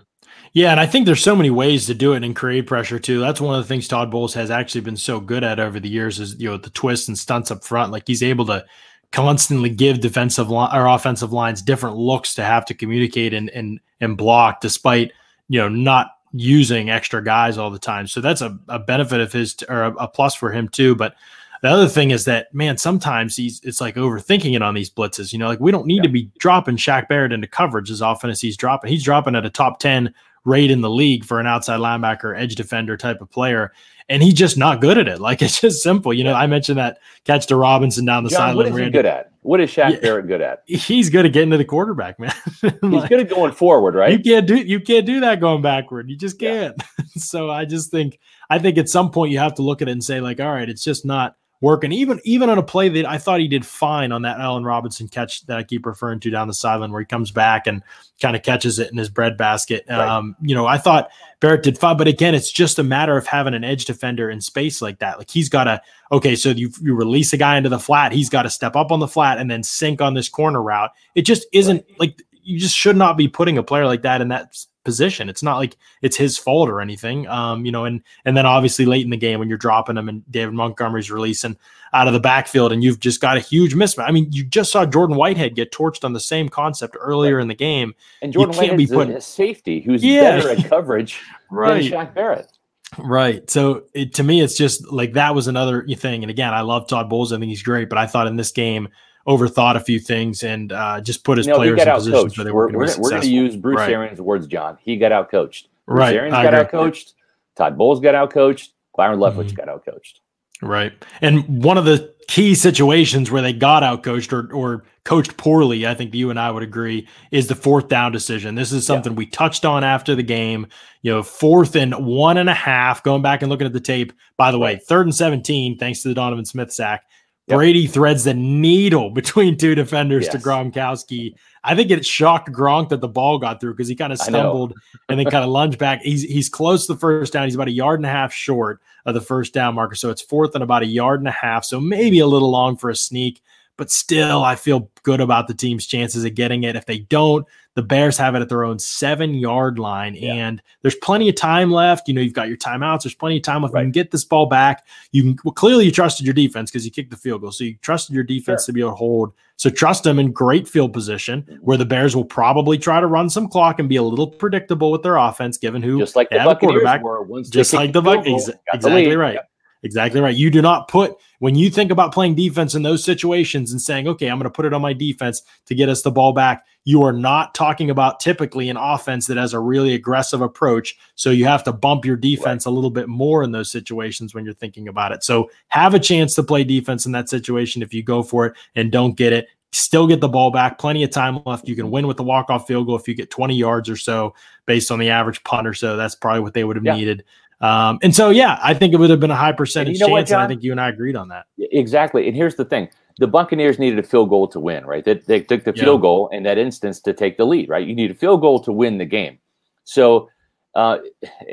[0.53, 3.21] Yeah, and I think there's so many ways to do it and create pressure too.
[3.21, 5.89] That's one of the things Todd Bowles has actually been so good at over the
[5.89, 7.93] years is you know the twists and stunts up front.
[7.93, 8.65] Like he's able to
[9.13, 13.81] constantly give defensive line or offensive lines different looks to have to communicate and and
[14.01, 15.13] and block despite
[15.49, 18.07] you know, not using extra guys all the time.
[18.07, 20.97] So that's a, a benefit of his t- or a, a, plus for him too.
[20.97, 21.15] But
[21.63, 25.33] the other thing is that man, sometimes he's it's like overthinking it on these blitzes.
[25.33, 26.03] You know, like we don't need yeah.
[26.03, 28.91] to be dropping Shaq Barrett into coverage as often as he's dropping.
[28.91, 30.13] He's dropping at a top 10
[30.45, 33.73] rate in the league for an outside linebacker, edge defender type of player.
[34.09, 35.21] And he's just not good at it.
[35.21, 36.13] Like it's just simple.
[36.13, 38.57] You know, I mentioned that catch to Robinson down the sideline.
[38.57, 39.33] What is he good at?
[39.43, 40.63] What is Shaq yeah, Barrett good at?
[40.67, 42.33] He's good at getting to the quarterback, man.
[42.63, 44.13] like, he's good at going forward, right?
[44.13, 46.09] You can't do you can't do that going backward.
[46.09, 46.75] You just can't.
[46.99, 47.05] Yeah.
[47.17, 49.93] so I just think I think at some point you have to look at it
[49.93, 51.93] and say like, all right, it's just not working.
[51.93, 55.09] Even even on a play that I thought he did fine on that Allen Robinson
[55.09, 57.83] catch that I keep referring to down the sideline where he comes back and
[58.21, 59.85] kind of catches it in his bread basket.
[59.89, 59.99] Right.
[59.99, 63.27] Um, you know, I thought Barrett did fine, but again, it's just a matter of
[63.27, 65.19] having an edge defender in space like that.
[65.19, 65.81] Like he's got to
[66.13, 68.93] okay, so you you release a guy into the flat, he's got to step up
[68.93, 70.91] on the flat and then sink on this corner route.
[71.15, 72.01] It just isn't right.
[72.01, 75.29] like you just should not be putting a player like that in that position.
[75.29, 77.27] It's not like it's his fault or anything.
[77.27, 80.09] Um, you know, and and then obviously late in the game when you're dropping him
[80.09, 81.57] and David Montgomery's releasing
[81.93, 84.09] out of the backfield and you've just got a huge mismatch.
[84.09, 87.43] I mean, you just saw Jordan Whitehead get torched on the same concept earlier right.
[87.43, 87.95] in the game.
[88.21, 90.37] And Jordan Whitehead be putting, a safety who's yeah.
[90.37, 91.21] better at coverage
[91.51, 91.83] right.
[91.83, 92.51] than Shaq Barrett.
[92.99, 93.49] Right.
[93.49, 96.23] So it, to me, it's just like that was another thing.
[96.23, 97.33] And again, I love Todd Bowles.
[97.33, 98.89] I think he's great, but I thought in this game
[99.27, 102.51] overthought a few things and uh, just put his no, players in positions where they
[102.51, 103.91] were we're, we're going to use Bruce right.
[103.91, 104.79] Arians' words, John.
[104.83, 105.69] He got out coached.
[105.87, 106.17] Bruce right.
[106.17, 107.15] Arians got out coached.
[107.57, 108.73] Todd Bowles got out coached.
[108.97, 109.57] Byron Leftwich mm-hmm.
[109.57, 110.21] got out coached.
[110.63, 110.93] Right.
[111.21, 115.87] And one of the key situations where they got out coached or, or coached poorly,
[115.87, 118.55] I think you and I would agree, is the fourth down decision.
[118.55, 119.19] This is something yeah.
[119.19, 120.67] we touched on after the game.
[121.03, 124.13] You know, fourth and one and a half, going back and looking at the tape.
[124.37, 127.05] By the way, third and 17, thanks to the Donovan Smith sack.
[127.47, 127.57] Yep.
[127.59, 130.33] Brady threads the needle between two defenders yes.
[130.33, 131.35] to Gronkowski.
[131.63, 134.75] I think it shocked Gronk that the ball got through because he kind of stumbled
[135.09, 136.03] and then kind of lunged back.
[136.03, 137.45] He's he's close to the first down.
[137.45, 139.95] He's about a yard and a half short of the first down marker.
[139.95, 141.65] So it's fourth and about a yard and a half.
[141.65, 143.43] So maybe a little long for a sneak,
[143.77, 146.77] but still I feel good about the team's chances of getting it.
[146.77, 150.33] If they don't, the Bears have it at their own seven yard line, yeah.
[150.35, 152.07] and there's plenty of time left.
[152.07, 153.03] You know, you've got your timeouts.
[153.03, 153.75] There's plenty of time left.
[153.75, 153.81] Right.
[153.81, 154.87] You can get this ball back.
[155.13, 157.65] You can well, clearly you trusted your defense because you kicked the field goal, so
[157.65, 158.67] you trusted your defense sure.
[158.67, 159.33] to be able to hold.
[159.57, 163.31] So trust them in great field position, where the Bears will probably try to run
[163.31, 166.57] some clock and be a little predictable with their offense, given who just like the
[166.61, 168.51] quarterback, were just like the Buccaneers.
[168.73, 169.35] Exactly the right.
[169.35, 169.51] Yep.
[169.85, 170.35] Exactly right.
[170.35, 174.09] You do not put when you think about playing defense in those situations and saying,
[174.09, 176.65] "Okay, I'm going to put it on my defense to get us the ball back."
[176.85, 181.29] You are not talking about typically an offense that has a really aggressive approach, so
[181.29, 182.73] you have to bump your defense right.
[182.73, 185.23] a little bit more in those situations when you're thinking about it.
[185.23, 188.57] So, have a chance to play defense in that situation if you go for it
[188.75, 189.49] and don't get it.
[189.73, 190.79] Still get the ball back.
[190.79, 191.69] Plenty of time left.
[191.69, 194.33] You can win with the walk-off field goal if you get 20 yards or so
[194.67, 195.97] based on the average punt or so.
[195.97, 196.95] That's probably what they would have yeah.
[196.95, 197.25] needed.
[197.65, 200.15] Um, and so, yeah, I think it would have been a high percentage you know
[200.15, 200.31] chance.
[200.31, 201.47] What, and I think you and I agreed on that.
[201.59, 202.29] Exactly.
[202.29, 205.03] And here's the thing the Buccaneers needed a field goal to win, right?
[205.03, 206.03] They, they took the field yeah.
[206.03, 207.87] goal in that instance to take the lead, right?
[207.87, 209.39] You need a field goal to win the game.
[209.85, 210.29] So
[210.75, 210.99] uh,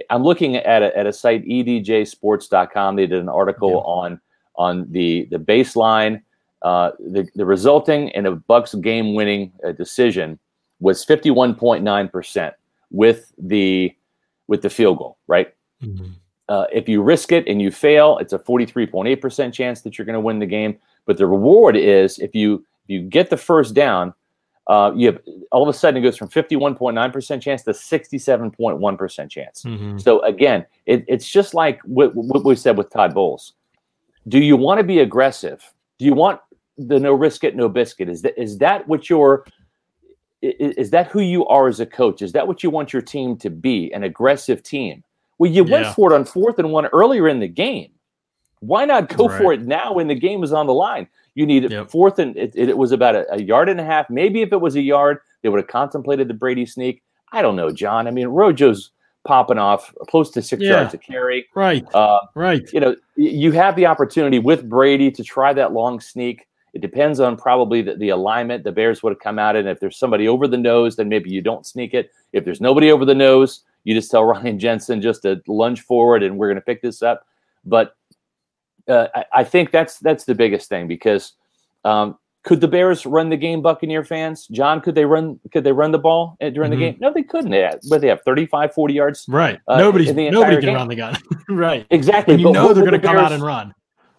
[0.09, 2.95] I'm looking at a, at a site, edjsports.com.
[2.97, 3.77] They did an article yeah.
[3.77, 4.21] on
[4.55, 6.21] on the, the baseline.
[6.61, 10.37] Uh, the, the resulting in a Bucs game winning uh, decision
[10.81, 12.51] was 51.9%
[12.91, 13.95] with the
[14.47, 15.53] with the field goal, right?
[15.83, 16.11] Mm-hmm.
[16.49, 20.15] Uh, if you risk it and you fail, it's a 43.8% chance that you're going
[20.15, 20.77] to win the game.
[21.05, 24.13] But the reward is if you if you get the first down,
[24.67, 25.19] uh, you have
[25.51, 29.63] all of a sudden it goes from 51.9% chance to 67.1% chance.
[29.63, 29.97] Mm-hmm.
[29.97, 33.53] So again, it, it's just like what, what we said with Todd Bowles.
[34.27, 35.63] Do you want to be aggressive?
[35.97, 36.39] Do you want
[36.77, 38.09] the no risk it, no biscuit?
[38.09, 39.45] Is that is that what your
[40.41, 42.21] is, is that who you are as a coach?
[42.21, 43.91] Is that what you want your team to be?
[43.93, 45.03] An aggressive team?
[45.41, 45.81] Well, you yeah.
[45.81, 47.89] went for it on fourth and one earlier in the game.
[48.59, 49.41] Why not go right.
[49.41, 51.07] for it now when the game is on the line?
[51.33, 51.89] You need yep.
[51.89, 54.07] fourth and it, it, was about a, a, yard and a half.
[54.07, 57.01] Maybe if it was a yard, they would have contemplated the Brady sneak.
[57.31, 58.07] I don't know, John.
[58.07, 58.91] I mean, Rojo's
[59.23, 60.73] popping off close to six yeah.
[60.73, 61.47] yards to carry.
[61.55, 61.91] Right.
[61.91, 62.71] Uh, right.
[62.71, 66.47] You know, you have the opportunity with Brady to try that long sneak.
[66.75, 68.63] It depends on probably the, the alignment.
[68.63, 71.31] The Bears would have come out, and if there's somebody over the nose, then maybe
[71.31, 72.11] you don't sneak it.
[72.31, 76.23] If there's nobody over the nose, you just tell Ryan Jensen just to lunge forward
[76.23, 77.25] and we're going to pick this up.
[77.65, 77.95] But
[78.87, 81.33] uh, I, I, think that's that's the biggest thing because
[81.85, 84.47] um, could the Bears run the game, Buccaneer fans?
[84.47, 85.39] John, could they run?
[85.51, 86.71] Could they run the ball during mm-hmm.
[86.71, 86.97] the game?
[86.99, 87.51] No, they couldn't.
[87.51, 89.25] They but they have 35, 40 yards.
[89.29, 89.59] Right.
[89.67, 90.75] Uh, nobody nobody can game.
[90.75, 91.15] run the gun.
[91.49, 91.85] right.
[91.91, 92.35] Exactly.
[92.35, 93.73] And you but know they're going to the come out and run.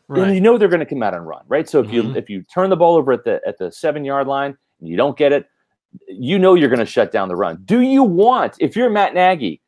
[0.06, 0.24] Right.
[0.24, 1.42] And you know they're going to come out and run.
[1.48, 1.68] Right.
[1.68, 1.94] So if mm-hmm.
[1.94, 4.88] you if you turn the ball over at the at the seven yard line and
[4.88, 5.46] you don't get it,
[6.08, 7.62] you know you're going to shut down the run.
[7.64, 9.62] Do you want if you're Matt Nagy?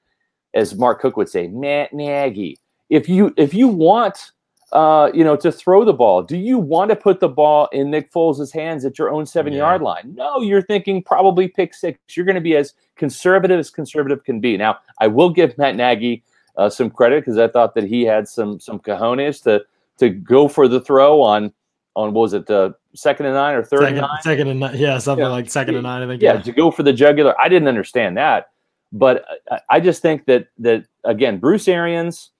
[0.54, 2.58] as Mark Cook would say, Matt Nagy.
[2.88, 4.30] If you if you want
[4.72, 6.20] uh, you know, to throw the ball.
[6.20, 9.52] Do you want to put the ball in Nick Foles' hands at your own seven
[9.52, 9.60] yeah.
[9.60, 10.14] yard line?
[10.16, 12.00] No, you're thinking probably pick six.
[12.16, 14.56] You're going to be as conservative as conservative can be.
[14.56, 16.24] Now, I will give Matt Nagy
[16.56, 19.64] uh, some credit because I thought that he had some some cojones to
[19.98, 21.52] to go for the throw on
[21.94, 24.22] on what was it uh, second and nine or third second, and nine?
[24.22, 25.30] Second and nine, yeah, something yeah.
[25.30, 26.02] like second and nine.
[26.02, 26.22] I think.
[26.22, 27.38] Yeah, yeah, to go for the jugular.
[27.40, 28.46] I didn't understand that.
[28.94, 29.24] But
[29.68, 32.30] I just think that that again, Bruce Arians,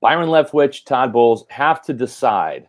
[0.00, 2.68] Byron Leftwich, Todd Bowles have to decide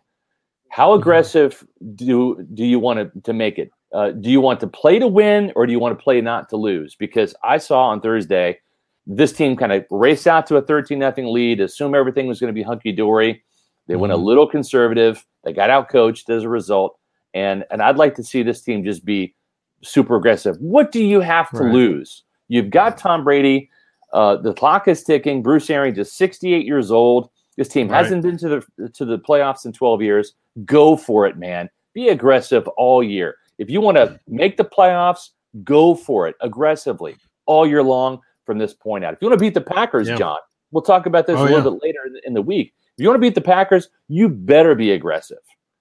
[0.70, 1.00] how mm-hmm.
[1.00, 3.70] aggressive do do you want to, to make it.
[3.92, 6.48] Uh, do you want to play to win or do you want to play not
[6.48, 6.94] to lose?
[6.94, 8.58] Because I saw on Thursday
[9.06, 12.52] this team kind of race out to a 13 nothing lead, assume everything was going
[12.52, 13.42] to be hunky dory.
[13.88, 14.00] They mm-hmm.
[14.00, 14.24] went a mm-hmm.
[14.24, 15.26] little conservative.
[15.44, 16.98] They got out coached as a result.
[17.34, 19.34] And and I'd like to see this team just be
[19.82, 20.56] super aggressive.
[20.60, 21.72] What do you have to right.
[21.72, 22.24] lose?
[22.48, 23.70] You've got Tom Brady.
[24.12, 25.42] Uh, the clock is ticking.
[25.42, 27.30] Bruce Arians is 68 years old.
[27.56, 28.02] This team right.
[28.02, 28.48] hasn't been to
[28.78, 30.34] the to the playoffs in 12 years.
[30.64, 31.70] Go for it, man.
[31.94, 33.36] Be aggressive all year.
[33.58, 35.30] If you want to make the playoffs,
[35.64, 39.12] go for it aggressively all year long from this point out.
[39.14, 40.16] If you want to beat the Packers, yeah.
[40.16, 40.38] John,
[40.70, 41.64] we'll talk about this oh, a little yeah.
[41.64, 42.72] bit later in the, in the, week.
[43.00, 45.38] If you want to beat the Packers, you better be aggressive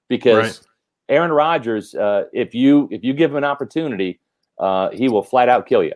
[0.08, 0.60] because right.
[1.10, 4.22] Aaron Rodgers, uh, if you if you give him an opportunity,
[4.58, 5.92] uh, he will flat out kill you.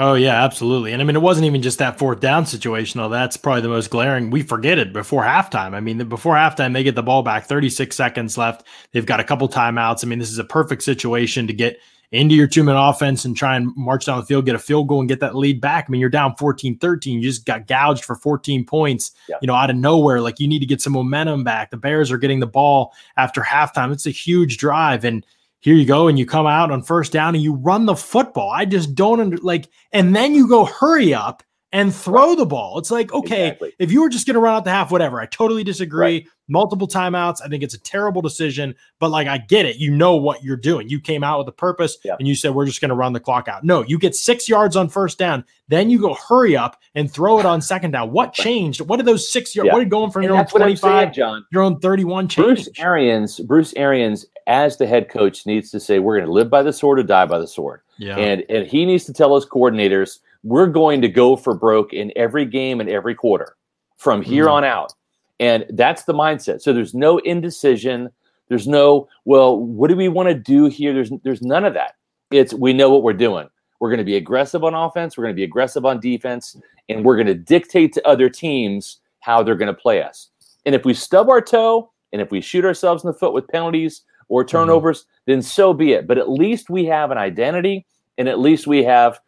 [0.00, 0.92] Oh yeah, absolutely.
[0.92, 2.98] And I mean, it wasn't even just that fourth down situation.
[2.98, 4.30] Though that's probably the most glaring.
[4.30, 5.74] We forget it before halftime.
[5.74, 8.66] I mean, before halftime, they get the ball back, 36 seconds left.
[8.90, 10.04] They've got a couple timeouts.
[10.04, 11.78] I mean, this is a perfect situation to get
[12.10, 14.88] into your two minute offense and try and march down the field, get a field
[14.88, 15.86] goal, and get that lead back.
[15.88, 17.20] I mean, you're down 14 13.
[17.20, 19.36] You just got gouged for 14 points, yeah.
[19.42, 20.20] you know, out of nowhere.
[20.20, 21.70] Like, you need to get some momentum back.
[21.70, 23.92] The Bears are getting the ball after halftime.
[23.92, 25.04] It's a huge drive.
[25.04, 25.24] And
[25.60, 28.50] here you go and you come out on first down and you run the football.
[28.50, 32.78] I just don't under, like, and then you go hurry up and throw the ball.
[32.78, 33.74] It's like, okay, exactly.
[33.78, 35.20] if you were just going to run out the half, whatever.
[35.20, 36.00] I totally disagree.
[36.00, 36.26] Right.
[36.50, 37.42] Multiple timeouts.
[37.44, 39.76] I think it's a terrible decision, but like, I get it.
[39.76, 40.88] You know what you're doing.
[40.88, 43.20] You came out with a purpose and you said, we're just going to run the
[43.20, 43.64] clock out.
[43.64, 45.44] No, you get six yards on first down.
[45.68, 48.12] Then you go hurry up and throw it on second down.
[48.12, 48.80] What changed?
[48.80, 49.74] What did those six yards, yeah.
[49.74, 52.46] what did going from and your own 25, saying, John, your own 31 change?
[52.46, 56.48] Bruce Arians, Bruce Arians, as the head coach, needs to say, we're going to live
[56.48, 57.82] by the sword or die by the sword.
[57.98, 58.16] Yeah.
[58.16, 62.12] And, and he needs to tell his coordinators, we're going to go for broke in
[62.16, 63.56] every game and every quarter
[63.96, 64.52] from here mm.
[64.52, 64.92] on out.
[65.40, 66.60] And that's the mindset.
[66.60, 68.10] So there's no indecision.
[68.48, 70.92] There's no, well, what do we want to do here?
[70.92, 71.94] There's there's none of that.
[72.30, 73.48] It's we know what we're doing.
[73.80, 76.56] We're going to be aggressive on offense, we're going to be aggressive on defense,
[76.88, 80.30] and we're going to dictate to other teams how they're going to play us.
[80.66, 83.46] And if we stub our toe and if we shoot ourselves in the foot with
[83.48, 84.50] penalties or mm-hmm.
[84.50, 85.32] turnovers, mm-hmm.
[85.32, 86.06] then so be it.
[86.06, 89.20] But at least we have an identity and at least we have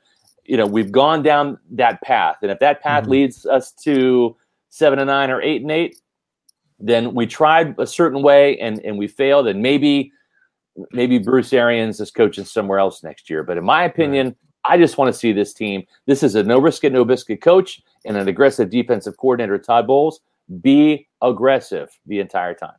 [0.51, 3.13] you know we've gone down that path and if that path mm-hmm.
[3.13, 4.37] leads us to
[4.69, 5.97] seven and nine or eight and eight
[6.81, 10.13] then we tried a certain way and and we failed and maybe
[10.91, 14.37] maybe bruce arians is coaching somewhere else next year but in my opinion right.
[14.65, 17.41] i just want to see this team this is a no risk it no biscuit
[17.41, 20.21] coach and an aggressive defensive coordinator todd bowles
[20.61, 22.75] be aggressive the entire time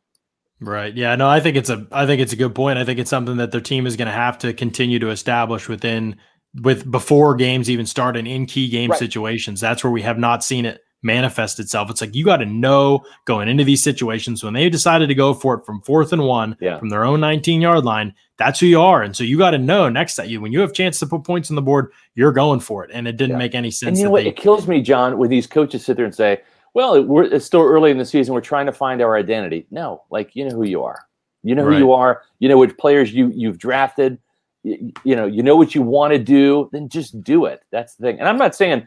[0.60, 0.96] Right.
[0.96, 1.16] Yeah.
[1.16, 2.78] No, I think it's a I think it's a good point.
[2.78, 5.68] I think it's something that their team is going to have to continue to establish
[5.68, 6.14] within
[6.60, 8.98] with before games even start and in key game right.
[8.98, 9.60] situations.
[9.60, 11.90] That's where we have not seen it manifest itself.
[11.90, 15.34] It's like you got to know going into these situations when they decided to go
[15.34, 16.78] for it from fourth and one yeah.
[16.78, 18.14] from their own 19 yard line.
[18.38, 20.60] That's who you are, and so you got to know next that you when you
[20.60, 22.90] have chance to put points on the board, you're going for it.
[22.92, 23.38] And it didn't yeah.
[23.38, 23.88] make any sense.
[23.88, 24.24] And you know what?
[24.24, 26.40] They, it kills me, John, when these coaches sit there and say,
[26.74, 28.34] "Well, it's still early in the season.
[28.34, 30.98] We're trying to find our identity." No, like you know who you are.
[31.44, 31.78] You know who right.
[31.78, 32.22] you are.
[32.38, 34.18] You know which players you you've drafted
[34.62, 37.62] you, you know, you know what you want to do, then just do it.
[37.70, 38.18] That's the thing.
[38.18, 38.86] And I'm not saying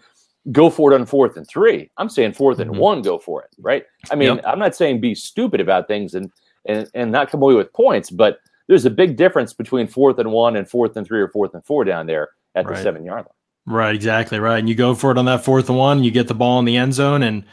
[0.51, 1.89] go for it on fourth and three.
[1.97, 2.79] I'm saying 4th and mm-hmm.
[2.79, 3.49] one, go for it.
[3.59, 3.85] Right.
[4.11, 4.43] I mean, yep.
[4.45, 6.31] I'm not saying be stupid about things and,
[6.65, 10.31] and, and not come away with points, but there's a big difference between fourth and
[10.31, 12.75] one and fourth and three or fourth and four down there at right.
[12.75, 13.75] the seven yard line.
[13.77, 14.59] Right, exactly right.
[14.59, 16.65] And you go for it on that fourth and one, you get the ball in
[16.65, 17.43] the end zone, and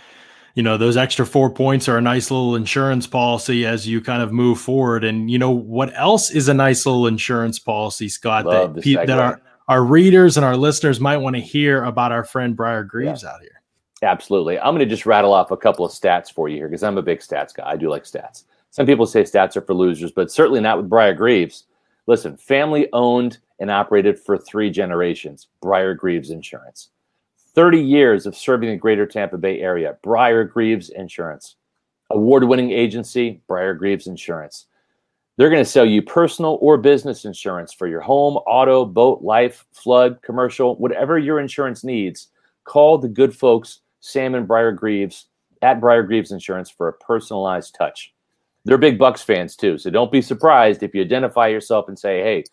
[0.54, 4.22] you know those extra four points are a nice little insurance policy as you kind
[4.22, 5.04] of move forward.
[5.04, 8.94] And you know what else is a nice little insurance policy scott Love that, pe-
[8.94, 12.84] that our our readers and our listeners might want to hear about our friend briar
[12.84, 13.30] greaves yeah.
[13.30, 13.62] out here?
[14.02, 14.58] Absolutely.
[14.58, 16.98] I'm going to just rattle off a couple of stats for you here because i'm
[16.98, 17.68] a big stats guy.
[17.70, 18.44] I do like stats.
[18.70, 21.64] Some people say stats are for losers but certainly not with briar greaves.
[22.06, 26.90] Listen family owned and operated for three generations briar greaves insurance
[27.54, 29.96] 30 years of serving the greater Tampa Bay area.
[30.02, 31.56] Briar Greaves Insurance.
[32.10, 34.66] Award winning agency, Briar Greaves Insurance.
[35.36, 39.64] They're going to sell you personal or business insurance for your home, auto, boat, life,
[39.72, 42.28] flood, commercial, whatever your insurance needs.
[42.64, 45.26] Call the good folks, Sam and Briar Greaves
[45.62, 48.12] at Briar Greaves Insurance for a personalized touch.
[48.64, 52.20] They're big Bucs fans too, so don't be surprised if you identify yourself and say,
[52.22, 52.44] "Hey,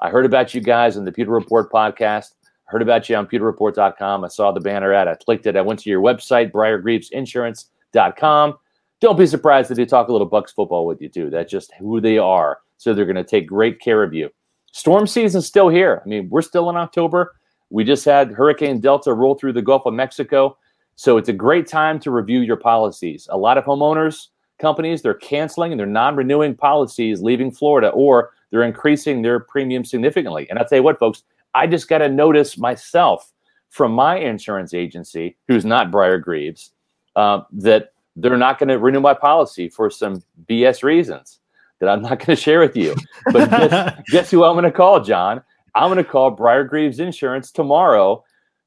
[0.00, 2.34] I heard about you guys on the Pewter Report podcast
[2.68, 4.24] heard about you on pewterreport.com.
[4.24, 5.08] I saw the banner ad.
[5.08, 5.56] I clicked it.
[5.56, 8.58] I went to your website, briargreavesinsurance.com.
[9.00, 11.30] Don't be surprised if they talk a little Bucs football with you, too.
[11.30, 12.58] That's just who they are.
[12.76, 14.30] So they're going to take great care of you.
[14.72, 16.02] Storm season's still here.
[16.04, 17.34] I mean, we're still in October.
[17.70, 20.56] We just had Hurricane Delta roll through the Gulf of Mexico.
[20.96, 23.28] So it's a great time to review your policies.
[23.30, 24.28] A lot of homeowners
[24.58, 30.48] companies, they're canceling and they're non-renewing policies leaving Florida or they're increasing their premium significantly.
[30.50, 31.22] And I'll tell you what, folks,
[31.58, 33.32] I just got to notice myself
[33.68, 36.70] from my insurance agency, who's not Briar Greaves,
[37.16, 41.40] uh, that they're not going to renew my policy for some BS reasons
[41.80, 42.94] that I'm not going to share with you.
[43.32, 45.42] But guess, guess who I'm going to call, John?
[45.74, 48.24] I'm going to call Briar Greaves Insurance tomorrow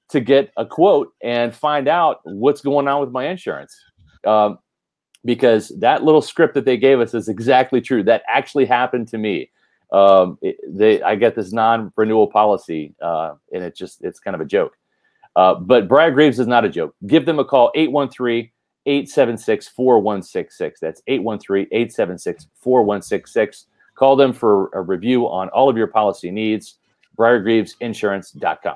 [0.10, 3.74] to get a quote and find out what's going on with my insurance.
[4.26, 4.60] Um,
[5.24, 8.04] because that little script that they gave us is exactly true.
[8.04, 9.50] That actually happened to me
[9.92, 14.42] um, it, they I get this non-renewal policy, uh, and it's just it's kind of
[14.42, 14.78] a joke.
[15.36, 16.96] Uh, but Briar Greaves is not a joke.
[17.08, 18.50] Give them a call 813
[18.86, 20.80] 876 4166.
[20.80, 23.66] That's 813 876 4166.
[23.96, 26.78] Call them for a review on all of your policy needs.
[27.18, 28.76] BriarGreavesInsurance.com.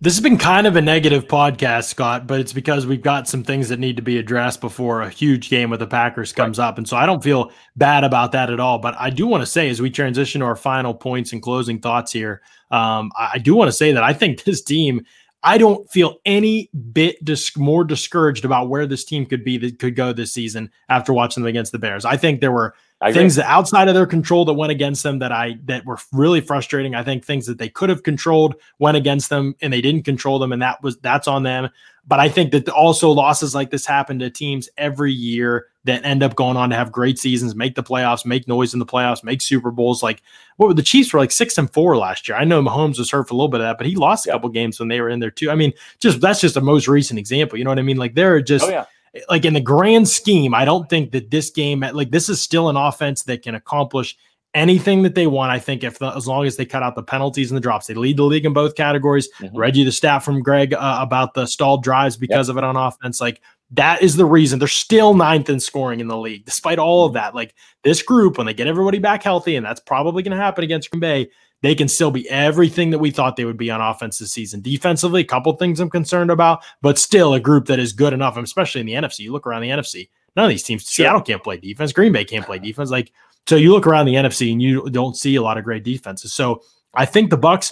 [0.00, 3.42] This has been kind of a negative podcast, Scott, but it's because we've got some
[3.42, 6.68] things that need to be addressed before a huge game with the Packers comes right.
[6.68, 6.78] up.
[6.78, 8.78] And so I don't feel bad about that at all.
[8.78, 11.80] But I do want to say, as we transition to our final points and closing
[11.80, 15.04] thoughts here, um, I do want to say that I think this team
[15.42, 19.78] I don't feel any bit dis- more discouraged about where this team could be that
[19.78, 22.04] could go this season after watching them against the Bears.
[22.04, 25.30] I think there were things that outside of their control that went against them that
[25.30, 26.94] I that were really frustrating.
[26.94, 30.38] I think things that they could have controlled went against them and they didn't control
[30.38, 31.70] them and that was that's on them.
[32.06, 36.22] But I think that also losses like this happen to teams every year that end
[36.22, 39.22] up going on to have great seasons, make the playoffs, make noise in the playoffs,
[39.22, 40.02] make Super Bowls.
[40.02, 40.22] Like
[40.56, 42.36] what were the Chiefs were like six and four last year.
[42.36, 44.30] I know Mahomes was hurt for a little bit of that, but he lost a
[44.30, 45.50] couple games when they were in there too.
[45.50, 47.58] I mean, just that's just the most recent example.
[47.58, 47.98] You know what I mean?
[47.98, 48.86] Like they're just oh, yeah
[49.28, 52.68] like in the grand scheme, I don't think that this game, like this is still
[52.68, 54.16] an offense that can accomplish
[54.54, 55.52] anything that they want.
[55.52, 57.86] I think if the, as long as they cut out the penalties and the drops,
[57.86, 59.28] they lead the league in both categories.
[59.40, 59.56] Mm-hmm.
[59.56, 62.54] Read you the stat from Greg uh, about the stalled drives because yep.
[62.54, 63.20] of it on offense.
[63.20, 63.40] Like
[63.72, 67.12] that is the reason they're still ninth in scoring in the league, despite all of
[67.12, 67.34] that.
[67.34, 67.54] Like
[67.84, 70.90] this group, when they get everybody back healthy, and that's probably going to happen against
[70.90, 71.28] Green Bay,
[71.62, 74.60] they can still be everything that we thought they would be on offense this season.
[74.60, 78.36] Defensively, a couple things I'm concerned about, but still a group that is good enough,
[78.36, 79.20] especially in the NFC.
[79.20, 81.04] You look around the NFC, none of these teams, sure.
[81.04, 81.92] Seattle can't play defense.
[81.92, 82.90] Green Bay can't play defense.
[82.90, 83.12] Like,
[83.46, 86.32] so you look around the NFC and you don't see a lot of great defenses.
[86.32, 86.62] So
[86.94, 87.70] I think the Bucs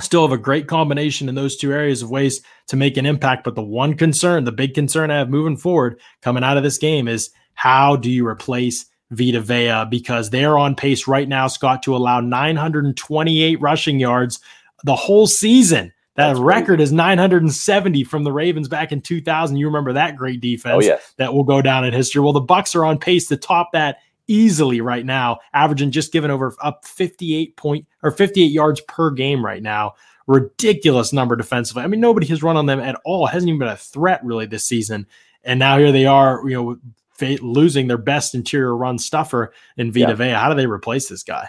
[0.00, 3.44] still have a great combination in those two areas of ways to make an impact.
[3.44, 6.78] But the one concern, the big concern I have moving forward coming out of this
[6.78, 11.82] game is how do you replace Vita Vea because they're on pace right now, Scott,
[11.84, 14.40] to allow 928 rushing yards
[14.84, 15.92] the whole season.
[16.16, 16.82] That That's record crazy.
[16.84, 19.56] is 970 from the Ravens back in 2000.
[19.56, 21.14] You remember that great defense oh, yes.
[21.16, 22.20] that will go down in history.
[22.20, 26.30] Well, the Bucs are on pace to top that easily right now, averaging just giving
[26.30, 29.94] over up 58 point or 58 yards per game right now.
[30.26, 31.82] Ridiculous number defensively.
[31.82, 33.26] I mean, nobody has run on them at all.
[33.26, 35.06] It hasn't even been a threat really this season.
[35.42, 36.78] And now here they are, you know,
[37.22, 40.14] losing their best interior run stuffer in Vita yeah.
[40.14, 40.30] Vea.
[40.30, 41.48] How do they replace this guy?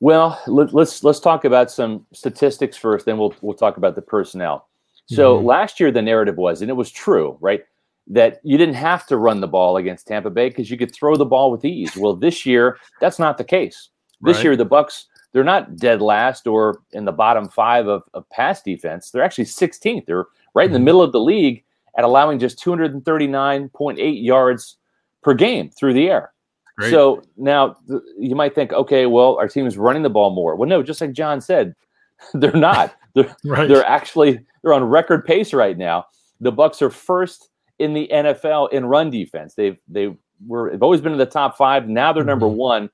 [0.00, 4.02] Well, let, let's let's talk about some statistics first, then we'll we'll talk about the
[4.02, 4.68] personnel.
[5.06, 5.46] So mm-hmm.
[5.46, 7.64] last year the narrative was, and it was true, right,
[8.08, 11.16] that you didn't have to run the ball against Tampa Bay because you could throw
[11.16, 11.96] the ball with ease.
[11.96, 13.88] Well, this year that's not the case.
[14.20, 14.44] This right.
[14.44, 18.62] year the Bucs they're not dead last or in the bottom five of, of pass
[18.62, 19.10] defense.
[19.10, 20.06] They're actually 16th.
[20.06, 20.84] They're right in the mm-hmm.
[20.86, 21.64] middle of the league
[21.96, 24.77] at allowing just 239.8 yards
[25.22, 26.32] per game through the air.
[26.78, 26.90] Great.
[26.90, 27.76] So now
[28.18, 30.54] you might think, okay, well, our team is running the ball more.
[30.54, 31.74] Well, no, just like John said,
[32.34, 32.94] they're not.
[33.14, 33.66] They're, right.
[33.66, 36.04] they're actually they're on record pace right now.
[36.40, 37.48] The Bucs are first
[37.80, 39.54] in the NFL in run defense.
[39.54, 40.14] They've they
[40.46, 41.88] were they've always been in the top five.
[41.88, 42.28] Now they're mm-hmm.
[42.28, 42.90] number one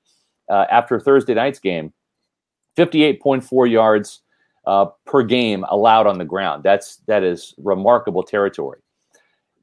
[0.49, 1.93] uh, after Thursday night's game.
[2.75, 4.21] Fifty-eight point four yards
[4.65, 6.63] uh, per game allowed on the ground.
[6.63, 8.79] That's that is remarkable territory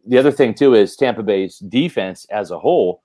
[0.06, 3.02] the other thing too is Tampa Bay's defense as a whole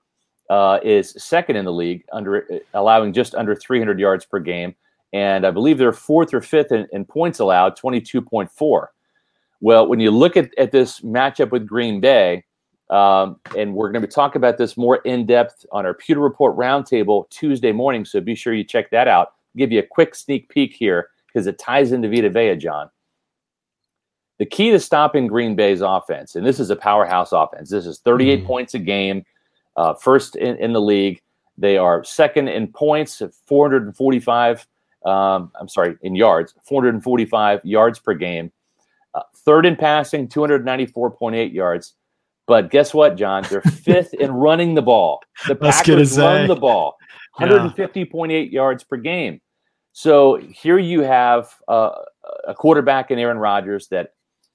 [0.50, 4.74] uh, is second in the league, under allowing just under 300 yards per game,
[5.12, 8.86] and I believe they're fourth or fifth in, in points allowed, 22.4.
[9.60, 12.44] Well, when you look at, at this matchup with Green Bay,
[12.90, 16.56] um, and we're going to talk about this more in depth on our Pewter Report
[16.56, 19.28] Roundtable Tuesday morning, so be sure you check that out.
[19.28, 22.88] I'll give you a quick sneak peek here because it ties into Vita Vea, John
[24.38, 27.70] the key to stopping Green Bay's offense, and this is a powerhouse offense.
[27.70, 28.46] This is 38 mm-hmm.
[28.46, 29.24] points a game,
[29.76, 31.20] uh, first in, in, the league.
[31.56, 34.66] They are second in points at 445.
[35.04, 38.52] Um, I'm sorry, in yards, 445 yards per game.
[39.14, 41.94] Uh, third in passing, 294.8 yards.
[42.46, 43.44] But guess what, John?
[43.50, 45.20] They're fifth in running the ball.
[45.48, 46.96] The Packers run the ball,
[47.38, 48.38] 150.8 yeah.
[48.50, 49.40] yards per game.
[49.92, 51.90] So here you have uh,
[52.46, 54.12] a quarterback in Aaron Rodgers that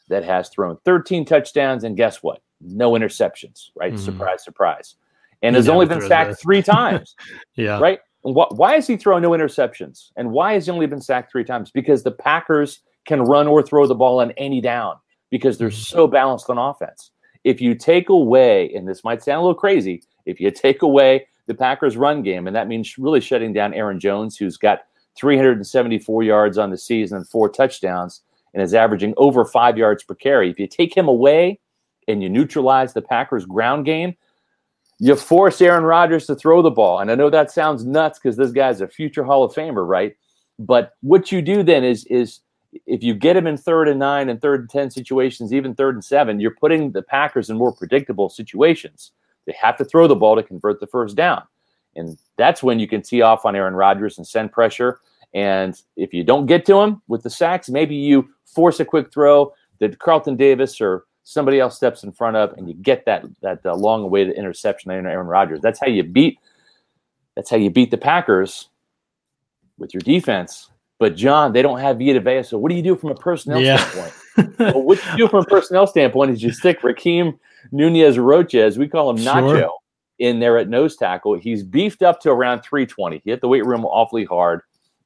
[0.10, 2.42] that has thrown 13 touchdowns and guess what?
[2.62, 3.94] No interceptions, right?
[3.94, 4.04] Mm-hmm.
[4.04, 4.96] Surprise, surprise.
[5.42, 7.16] And he has only been sacked three times.
[7.56, 7.80] yeah.
[7.80, 8.00] Right?
[8.24, 10.12] And wh- why has he thrown no interceptions?
[10.16, 11.72] And why has he only been sacked three times?
[11.72, 14.96] Because the Packers can run or throw the ball on any down
[15.30, 15.98] because they're mm-hmm.
[15.98, 17.12] so balanced on offense.
[17.44, 21.28] If you take away, and this might sound a little crazy, if you take away
[21.48, 24.84] the Packers' run game, and that means really shutting down Aaron Jones, who's got
[25.18, 28.22] 374 yards on the season and four touchdowns,
[28.54, 30.50] and is averaging over five yards per carry.
[30.50, 31.60] If you take him away
[32.08, 34.16] and you neutralize the Packers' ground game,
[35.00, 37.00] you force Aaron Rodgers to throw the ball.
[37.00, 40.16] And I know that sounds nuts because this guy's a future Hall of Famer, right?
[40.60, 42.42] But what you do then is is
[42.86, 45.96] if you get him in third and nine and third and ten situations, even third
[45.96, 49.12] and seven, you're putting the Packers in more predictable situations.
[49.46, 51.44] They have to throw the ball to convert the first down.
[51.96, 55.00] And that's when you can tee off on Aaron Rodgers and send pressure.
[55.34, 59.12] And if you don't get to him with the sacks, maybe you force a quick
[59.12, 63.26] throw that Carlton Davis or somebody else steps in front of, and you get that
[63.42, 65.62] that uh, long awaited interception on Aaron Rodgers.
[65.62, 66.38] That's how you beat.
[67.36, 68.70] That's how you beat the Packers
[69.78, 70.70] with your defense.
[71.00, 72.44] But John, they don't have Vita Vea.
[72.44, 73.78] So what do you do from a personnel yeah.
[73.78, 74.60] standpoint?
[74.60, 77.38] well, what you do from a personnel standpoint is you stick Rakeem
[77.72, 79.72] Nunez Roches, we call him Nacho, sure.
[80.20, 81.38] in there at nose tackle.
[81.40, 83.22] He's beefed up to around 320.
[83.24, 84.62] He hit the weight room awfully hard.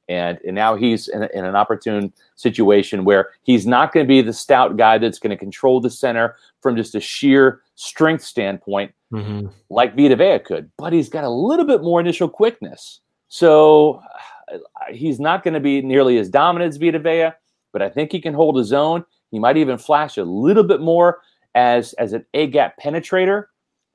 [0.08, 4.22] And, and now he's in, in an opportune situation where he's not going to be
[4.22, 8.92] the stout guy that's going to control the center from just a sheer strength standpoint,
[9.12, 9.48] mm-hmm.
[9.68, 10.70] like Vita Vea could.
[10.78, 13.00] But he's got a little bit more initial quickness.
[13.28, 14.02] So
[14.50, 14.58] uh,
[14.92, 17.30] he's not going to be nearly as dominant as Vita Vea,
[17.72, 19.04] but I think he can hold his own.
[19.30, 21.20] He might even flash a little bit more
[21.54, 23.46] as as an A gap penetrator.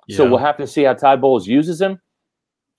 [0.08, 0.18] Yeah.
[0.18, 2.00] So we'll have to see how Todd Bowles uses him.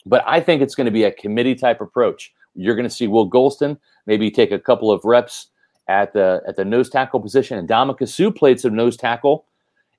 [0.07, 3.07] But I think it's going to be a committee type approach you're going to see
[3.07, 5.49] Will Gholston maybe take a couple of reps
[5.89, 7.59] at the at the nose tackle position.
[7.59, 9.47] And Ndamukong Suh played some nose tackle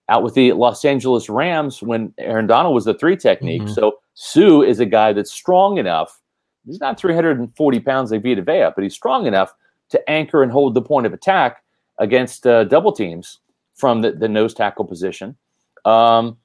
[0.10, 3.64] out with the Los Angeles Rams when Aaron Donald was the three technique.
[3.64, 3.74] Mm-hmm.
[3.74, 6.22] So Suh is a guy that's strong enough.
[6.66, 9.54] He's not 340 pounds like Vita Vea, but he's strong enough
[9.90, 11.64] to anchor and hold the point of attack
[12.00, 13.40] against uh, double teams
[13.76, 15.36] from the, the nose tackle position.
[15.86, 16.38] Um,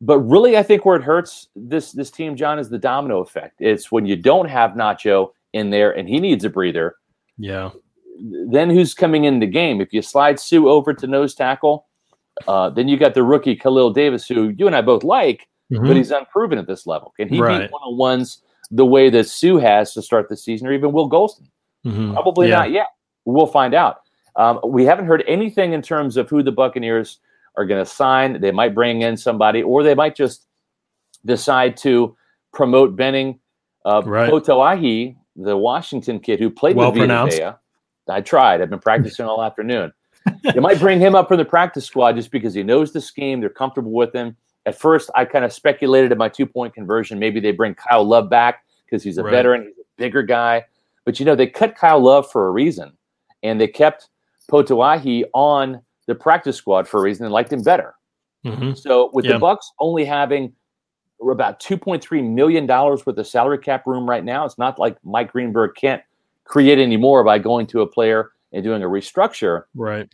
[0.00, 3.60] but really, I think where it hurts this this team, John, is the domino effect.
[3.60, 6.96] It's when you don't have Nacho in there and he needs a breather.
[7.38, 7.70] Yeah.
[8.48, 9.80] Then who's coming in the game?
[9.80, 11.86] If you slide Suh over to nose tackle,
[12.46, 15.86] uh, then you got the rookie Khalil Davis, who you and I both like, mm-hmm.
[15.86, 17.12] but he's unproven at this level.
[17.16, 17.62] Can he right.
[17.62, 20.92] beat one on ones the way that Suh has to start the season, or even
[20.92, 21.48] Will Gholston?
[21.86, 22.12] Mm-hmm.
[22.12, 22.58] Probably yeah.
[22.58, 22.88] not yet.
[23.24, 24.00] We'll find out.
[24.36, 27.20] Um, we haven't heard anything in terms of who the Buccaneers
[27.56, 28.40] are going to sign.
[28.40, 30.46] They might bring in somebody, or they might just
[31.24, 32.16] decide to
[32.52, 33.38] promote Benning.
[33.84, 34.30] Uh, right.
[34.30, 37.38] Potoa'e the Washington kid who played well with pronounced.
[37.38, 37.58] Vita
[38.08, 38.60] I tried.
[38.60, 39.92] I've been practicing all afternoon.
[40.54, 43.40] you might bring him up from the practice squad just because he knows the scheme.
[43.40, 44.36] They're comfortable with him.
[44.66, 47.18] At first, I kind of speculated at my two point conversion.
[47.18, 49.30] Maybe they bring Kyle Love back because he's a right.
[49.30, 50.64] veteran, he's a bigger guy.
[51.04, 52.92] But you know, they cut Kyle Love for a reason,
[53.42, 54.08] and they kept
[54.50, 57.94] Potoa'e on the practice squad for a reason and liked him better.
[58.44, 58.74] Mm-hmm.
[58.74, 59.32] So with yeah.
[59.32, 60.54] the Bucs only having
[61.20, 64.44] about $2.3 million worth of salary cap room right now.
[64.44, 66.02] It's not like Mike Greenberg can't
[66.44, 69.64] create any more by going to a player and doing a restructure.
[69.74, 70.12] Right.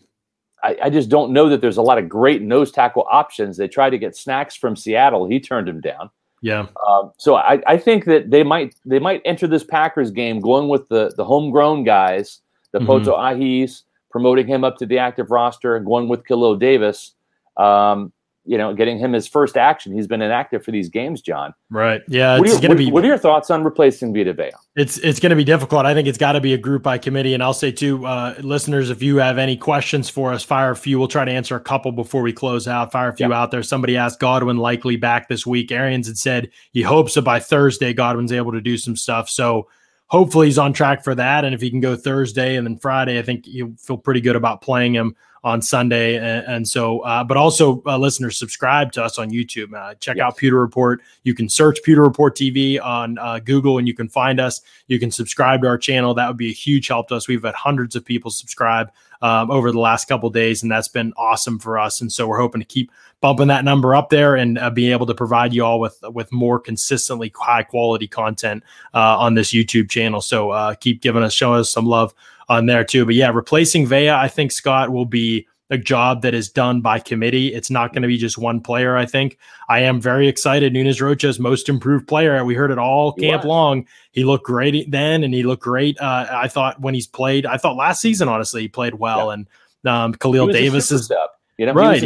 [0.63, 3.57] I, I, just don't know that there's a lot of great nose tackle options.
[3.57, 5.27] They tried to get snacks from Seattle.
[5.27, 6.11] He turned him down.
[6.43, 6.67] Yeah.
[6.87, 10.69] Um, so I, I, think that they might they might enter this Packers game going
[10.69, 12.41] with the the homegrown guys,
[12.73, 12.91] the mm-hmm.
[12.91, 17.15] Potoa'es, promoting him up to the active roster, and going with Khalil Davis.
[17.59, 18.13] Um,
[18.51, 19.93] you know, getting him his first action.
[19.93, 21.55] He's been inactive for these games, John.
[21.71, 22.03] Right.
[22.09, 22.37] Yeah.
[22.37, 24.51] What, are your, what, be, what are your thoughts on replacing Vita Vea?
[24.75, 25.87] It's it's going to be difficult.
[25.87, 27.33] I think it's got to be a group by committee.
[27.33, 30.77] And I'll say too, uh, listeners, if you have any questions for us, fire a
[30.77, 30.99] few.
[30.99, 32.91] We'll try to answer a couple before we close out.
[32.91, 33.37] Fire a few yep.
[33.37, 33.63] out there.
[33.63, 35.71] Somebody asked Godwin likely back this week.
[35.71, 39.31] Arians had said he hopes that by Thursday Godwin's able to do some stuff.
[39.31, 39.69] So
[40.11, 41.45] hopefully he's on track for that.
[41.45, 44.37] And if he can go Thursday and then Friday, I think you feel pretty good
[44.37, 46.17] about playing him on Sunday.
[46.17, 49.73] And, and so, uh, but also uh, listeners, subscribe to us on YouTube.
[49.73, 50.25] Uh, check yes.
[50.25, 51.01] out Pewter Report.
[51.23, 54.61] You can search Pewter Report TV on uh, Google and you can find us.
[54.89, 56.13] You can subscribe to our channel.
[56.13, 57.29] That would be a huge help to us.
[57.29, 58.91] We've had hundreds of people subscribe
[59.23, 62.01] um, over the last couple days, and that's been awesome for us.
[62.01, 62.91] And so we're hoping to keep
[63.21, 66.33] bumping that number up there and uh, be able to provide you all with with
[66.33, 68.63] more consistently high quality content
[68.95, 70.21] uh, on this YouTube channel.
[70.21, 72.15] So uh, keep giving us, showing us some love
[72.49, 73.05] on there too.
[73.05, 76.99] But yeah, replacing Vea, I think Scott will be a job that is done by
[76.99, 77.55] committee.
[77.55, 78.97] It's not going to be just one player.
[78.97, 80.73] I think I am very excited.
[80.73, 82.45] Nunez Roches most improved player.
[82.45, 83.49] We heard it all he camp was.
[83.49, 83.87] long.
[84.11, 85.99] He looked great then, and he looked great.
[86.01, 89.35] Uh, I thought when he's played, I thought last season honestly he played well, yeah.
[89.35, 89.47] and
[89.87, 91.11] um, Khalil Davis is
[91.57, 92.03] You know, right,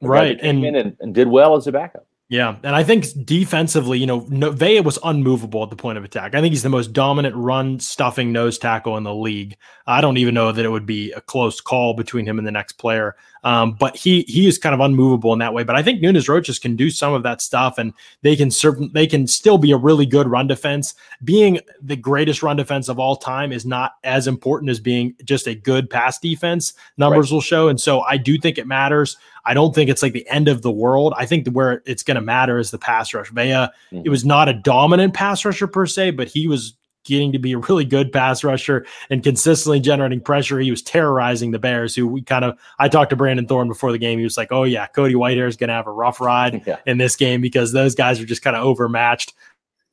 [0.00, 2.06] right, and, and, and did well as a backup.
[2.30, 6.04] Yeah, and I think defensively, you know, no, Vea was unmovable at the point of
[6.04, 6.34] attack.
[6.34, 9.56] I think he's the most dominant run stuffing nose tackle in the league.
[9.86, 12.52] I don't even know that it would be a close call between him and the
[12.52, 13.16] next player.
[13.44, 15.64] Um, but he he is kind of unmovable in that way.
[15.64, 18.92] But I think Nunez Roches can do some of that stuff, and they can serve,
[18.92, 20.94] they can still be a really good run defense.
[21.24, 25.46] Being the greatest run defense of all time is not as important as being just
[25.46, 26.74] a good pass defense.
[26.96, 27.36] Numbers right.
[27.36, 29.16] will show, and so I do think it matters.
[29.44, 31.14] I don't think it's like the end of the world.
[31.16, 33.30] I think where it's going to matter is the pass rush.
[33.30, 34.02] Vea, mm-hmm.
[34.04, 36.74] it was not a dominant pass rusher per se, but he was
[37.08, 40.58] getting to be a really good pass rusher and consistently generating pressure.
[40.60, 43.90] He was terrorizing the Bears, who we kind of I talked to Brandon Thorn before
[43.92, 44.18] the game.
[44.18, 46.78] He was like, Oh yeah, Cody Whitehair is gonna have a rough ride yeah.
[46.86, 49.34] in this game because those guys are just kind of overmatched.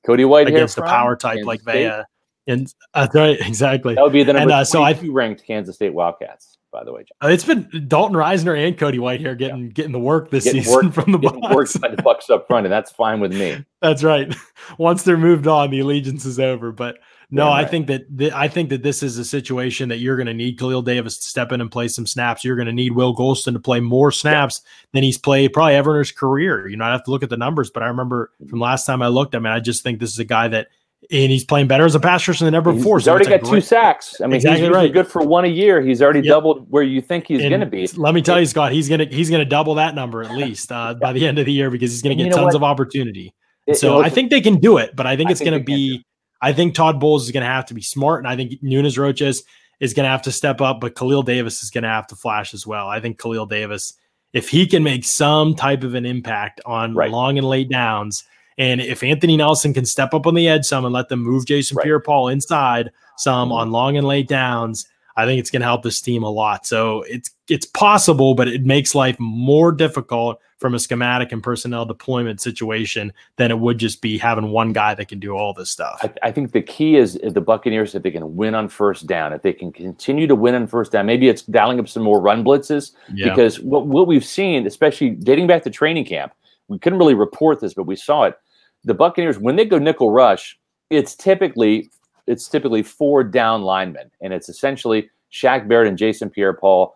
[0.05, 1.87] Cody Whitehair against a power type Kansas like State.
[1.89, 2.03] Vea.
[2.47, 3.95] And that's right, exactly.
[3.95, 6.83] That would be the number And, uh, so I- 22 ranked Kansas State Wildcats, by
[6.83, 7.01] the way.
[7.03, 7.29] John.
[7.29, 10.73] Uh, It's been Dalton Risner and Cody Whitehair getting getting the work this Getting season
[10.87, 11.53] worked- from the Bucs.
[11.55, 13.63] worked by the Bucs up front, and that's fine with me.
[13.81, 14.33] That's right.
[14.79, 16.71] Once they're moved on, the allegiance is over.
[16.71, 16.97] But
[17.29, 17.69] no, Yeah, I right.
[17.69, 20.57] think that th- I think that this is a situation that you're going to need
[20.57, 22.43] Khalil Davis to step in and play some snaps.
[22.43, 24.61] You're going to need Will Gholston to play more snaps
[24.93, 26.67] than he's played probably ever in his career.
[26.67, 29.01] You know, I have to look at the numbers, but I remember from last time
[29.03, 29.35] I looked.
[29.35, 30.67] I mean, I just think this is a guy that,
[31.11, 32.97] and he's playing better as a pass rusher than ever He's, before.
[32.97, 34.19] he's so already got two sacks.
[34.21, 34.91] I mean, Exactly he's right.
[34.93, 35.81] good for one a year.
[35.81, 36.27] He's already Yep.
[36.27, 37.87] doubled where you think he's going to be.
[37.95, 40.93] Let me tell you, Scott, he's gonna he's gonna double that number at least uh,
[40.95, 42.55] by the end of the year because he's gonna get tons what?
[42.55, 43.33] of opportunity.
[43.67, 45.53] It- so it- I think they can do it, but I think I it's going
[45.53, 46.05] to they can do be.
[46.41, 48.97] I think Todd Bowles is going to have to be smart, and I think Nunez
[48.97, 49.43] Roches
[49.79, 52.15] is going to have to step up, but Khalil Davis is going to have to
[52.15, 52.87] flash as well.
[52.87, 53.93] I think Khalil Davis,
[54.33, 57.09] if he can make some type of an impact on Right.
[57.09, 58.23] long and late downs,
[58.57, 61.45] and if Anthony Nelson can step up on the edge some and let them move
[61.45, 61.83] Jason Right.
[61.83, 63.53] Pierre-Paul inside some Mhm.
[63.53, 64.87] on long and late downs,
[65.17, 66.65] I think it's going to help this team a lot.
[66.65, 71.85] So it's it's possible, but it makes life more difficult from a schematic and personnel
[71.85, 75.69] deployment situation than it would just be having one guy that can do all this
[75.69, 75.99] stuff.
[76.01, 79.05] I, I think the key is if the Buccaneers, if they can win on first
[79.05, 82.01] down, if they can continue to win on first down, maybe it's dialing up some
[82.01, 82.93] more run blitzes.
[83.13, 83.29] Yeah.
[83.29, 86.33] Because what, what we've seen, especially dating back to training camp,
[86.67, 88.37] we couldn't really report this, but we saw it.
[88.83, 90.57] The Buccaneers, when they go nickel rush,
[90.89, 91.89] it's typically
[92.27, 96.95] it's typically four down linemen, and it's essentially Shaq Barrett and Jason Pierre-Paul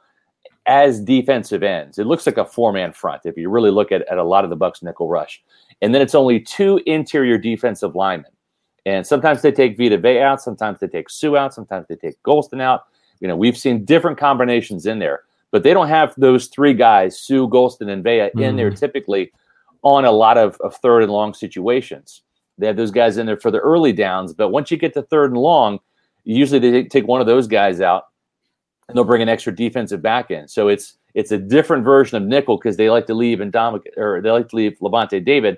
[0.65, 1.97] as defensive ends.
[1.97, 4.49] It looks like a four-man front if you really look at, at a lot of
[4.49, 5.41] the Bucs nickel rush.
[5.81, 8.31] And then it's only two interior defensive linemen.
[8.85, 12.21] And sometimes they take Vita Vea out, sometimes they take Suh out, sometimes they take
[12.23, 12.85] Gholston out.
[13.19, 17.19] You know, we've seen different combinations in there, but they don't have those three guys,
[17.19, 18.75] Suh, Gholston, and Vea, in there mm-hmm.
[18.75, 19.31] typically
[19.83, 22.21] on a lot of, of third and long situations.
[22.57, 25.01] They have those guys in there for the early downs, but once you get to
[25.03, 25.79] third and long,
[26.25, 28.07] usually they take one of those guys out
[28.87, 30.47] and they'll bring an extra defensive back in.
[30.47, 33.55] So it's it's a different version of nickel because they like to leave and
[33.97, 35.57] or they like to leave Lavonte David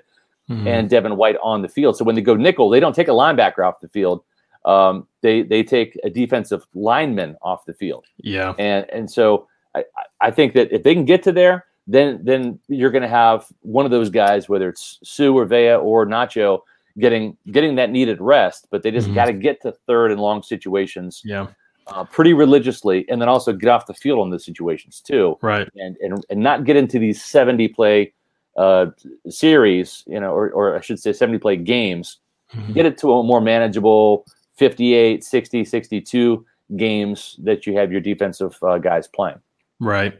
[0.50, 0.66] Mhm.
[0.66, 1.96] and Devin White on the field.
[1.96, 4.22] So when they go nickel, they don't take a linebacker off the field.
[4.64, 8.54] Um, they they take a defensive lineman off the field, yeah.
[8.58, 9.84] and and so I-
[10.20, 13.46] I think that if they can get to there, then then you're going to have
[13.60, 16.60] one of those guys, whether it's Suh or Vea or Nacho,
[16.98, 18.66] getting getting that needed rest.
[18.70, 19.14] But they just Mhm.
[19.14, 21.46] got to get to third and long situations Yeah.
[21.88, 25.68] uh, pretty religiously, and then also get off the field on those situations too Right.
[25.76, 28.12] and and, and not get into these 70 play
[28.56, 28.86] uh,
[29.30, 32.18] series, you know, or, or I should say 70 play games.
[32.54, 32.74] Mhm.
[32.74, 34.26] Get it to a more manageable
[34.56, 36.44] 58, 60, 62
[36.76, 39.38] games that you have your defensive uh, guys playing.
[39.82, 40.14] Right.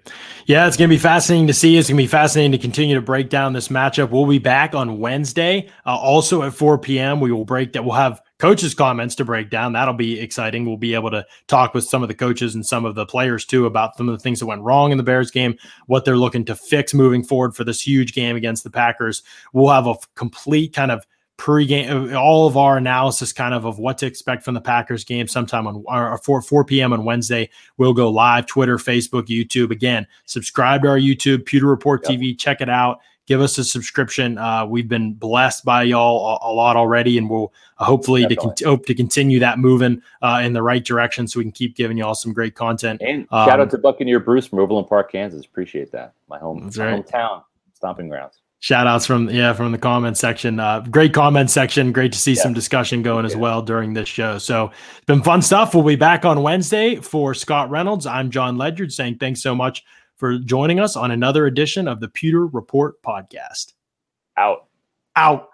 [0.47, 1.77] Yeah, it's going to be fascinating to see.
[1.77, 4.11] It's going to be fascinating to continue to break down this matchup.
[4.11, 7.21] We'll be back on Wednesday, uh, also at 4 p.m.
[7.21, 7.85] We will break that.
[7.85, 9.73] We'll have coaches' comments to break down.
[9.73, 10.67] That'll be exciting.
[10.67, 13.45] We'll be able to talk with some of the coaches and some of the players
[13.45, 15.57] too about some of the things that went wrong in the Bears game,
[15.87, 19.23] what they're looking to fix moving forward for this huge game against the Packers.
[19.53, 21.07] We'll have a complete kind of
[21.43, 25.27] pre-game all of our analysis kind of of what to expect from the Packers game
[25.27, 26.93] sometime on or 4 4 p.m.
[26.93, 27.51] on Wednesday.
[27.79, 29.73] We'll go live Twitter, Facebook, YouTube.
[29.73, 32.21] Again, subscribe to our YouTube, Pewter Report Yep.
[32.21, 32.39] TV.
[32.39, 33.01] Check it out.
[33.27, 34.39] Give us a subscription.
[34.39, 38.37] Uh, we've been blessed by y'all a, a lot already, and we'll uh, hopefully to
[38.37, 41.75] con- hope to continue that moving uh, in the right direction, so we can keep
[41.75, 43.03] giving y'all some great content.
[43.03, 45.45] And Um, shout out to Buccaneer Bruce from Overland Park, Kansas.
[45.45, 46.13] Appreciate that.
[46.29, 47.05] My home, my right.
[47.05, 47.43] hometown,
[47.75, 48.42] stomping grounds.
[48.63, 50.61] Shout outs from yeah from the comment section.
[50.61, 51.91] Uh, great comment section.
[51.91, 54.39] Great to see some discussion going as well during this show.
[54.39, 55.75] So it's been fun stuff.
[55.75, 58.07] We'll be back on Wednesday for Scott Reynolds.
[58.07, 59.83] I'm John Ledyard saying thanks so much
[60.15, 63.73] for joining us on another edition of the Pewter Report podcast.
[64.37, 64.69] Out.
[65.17, 65.49] Out.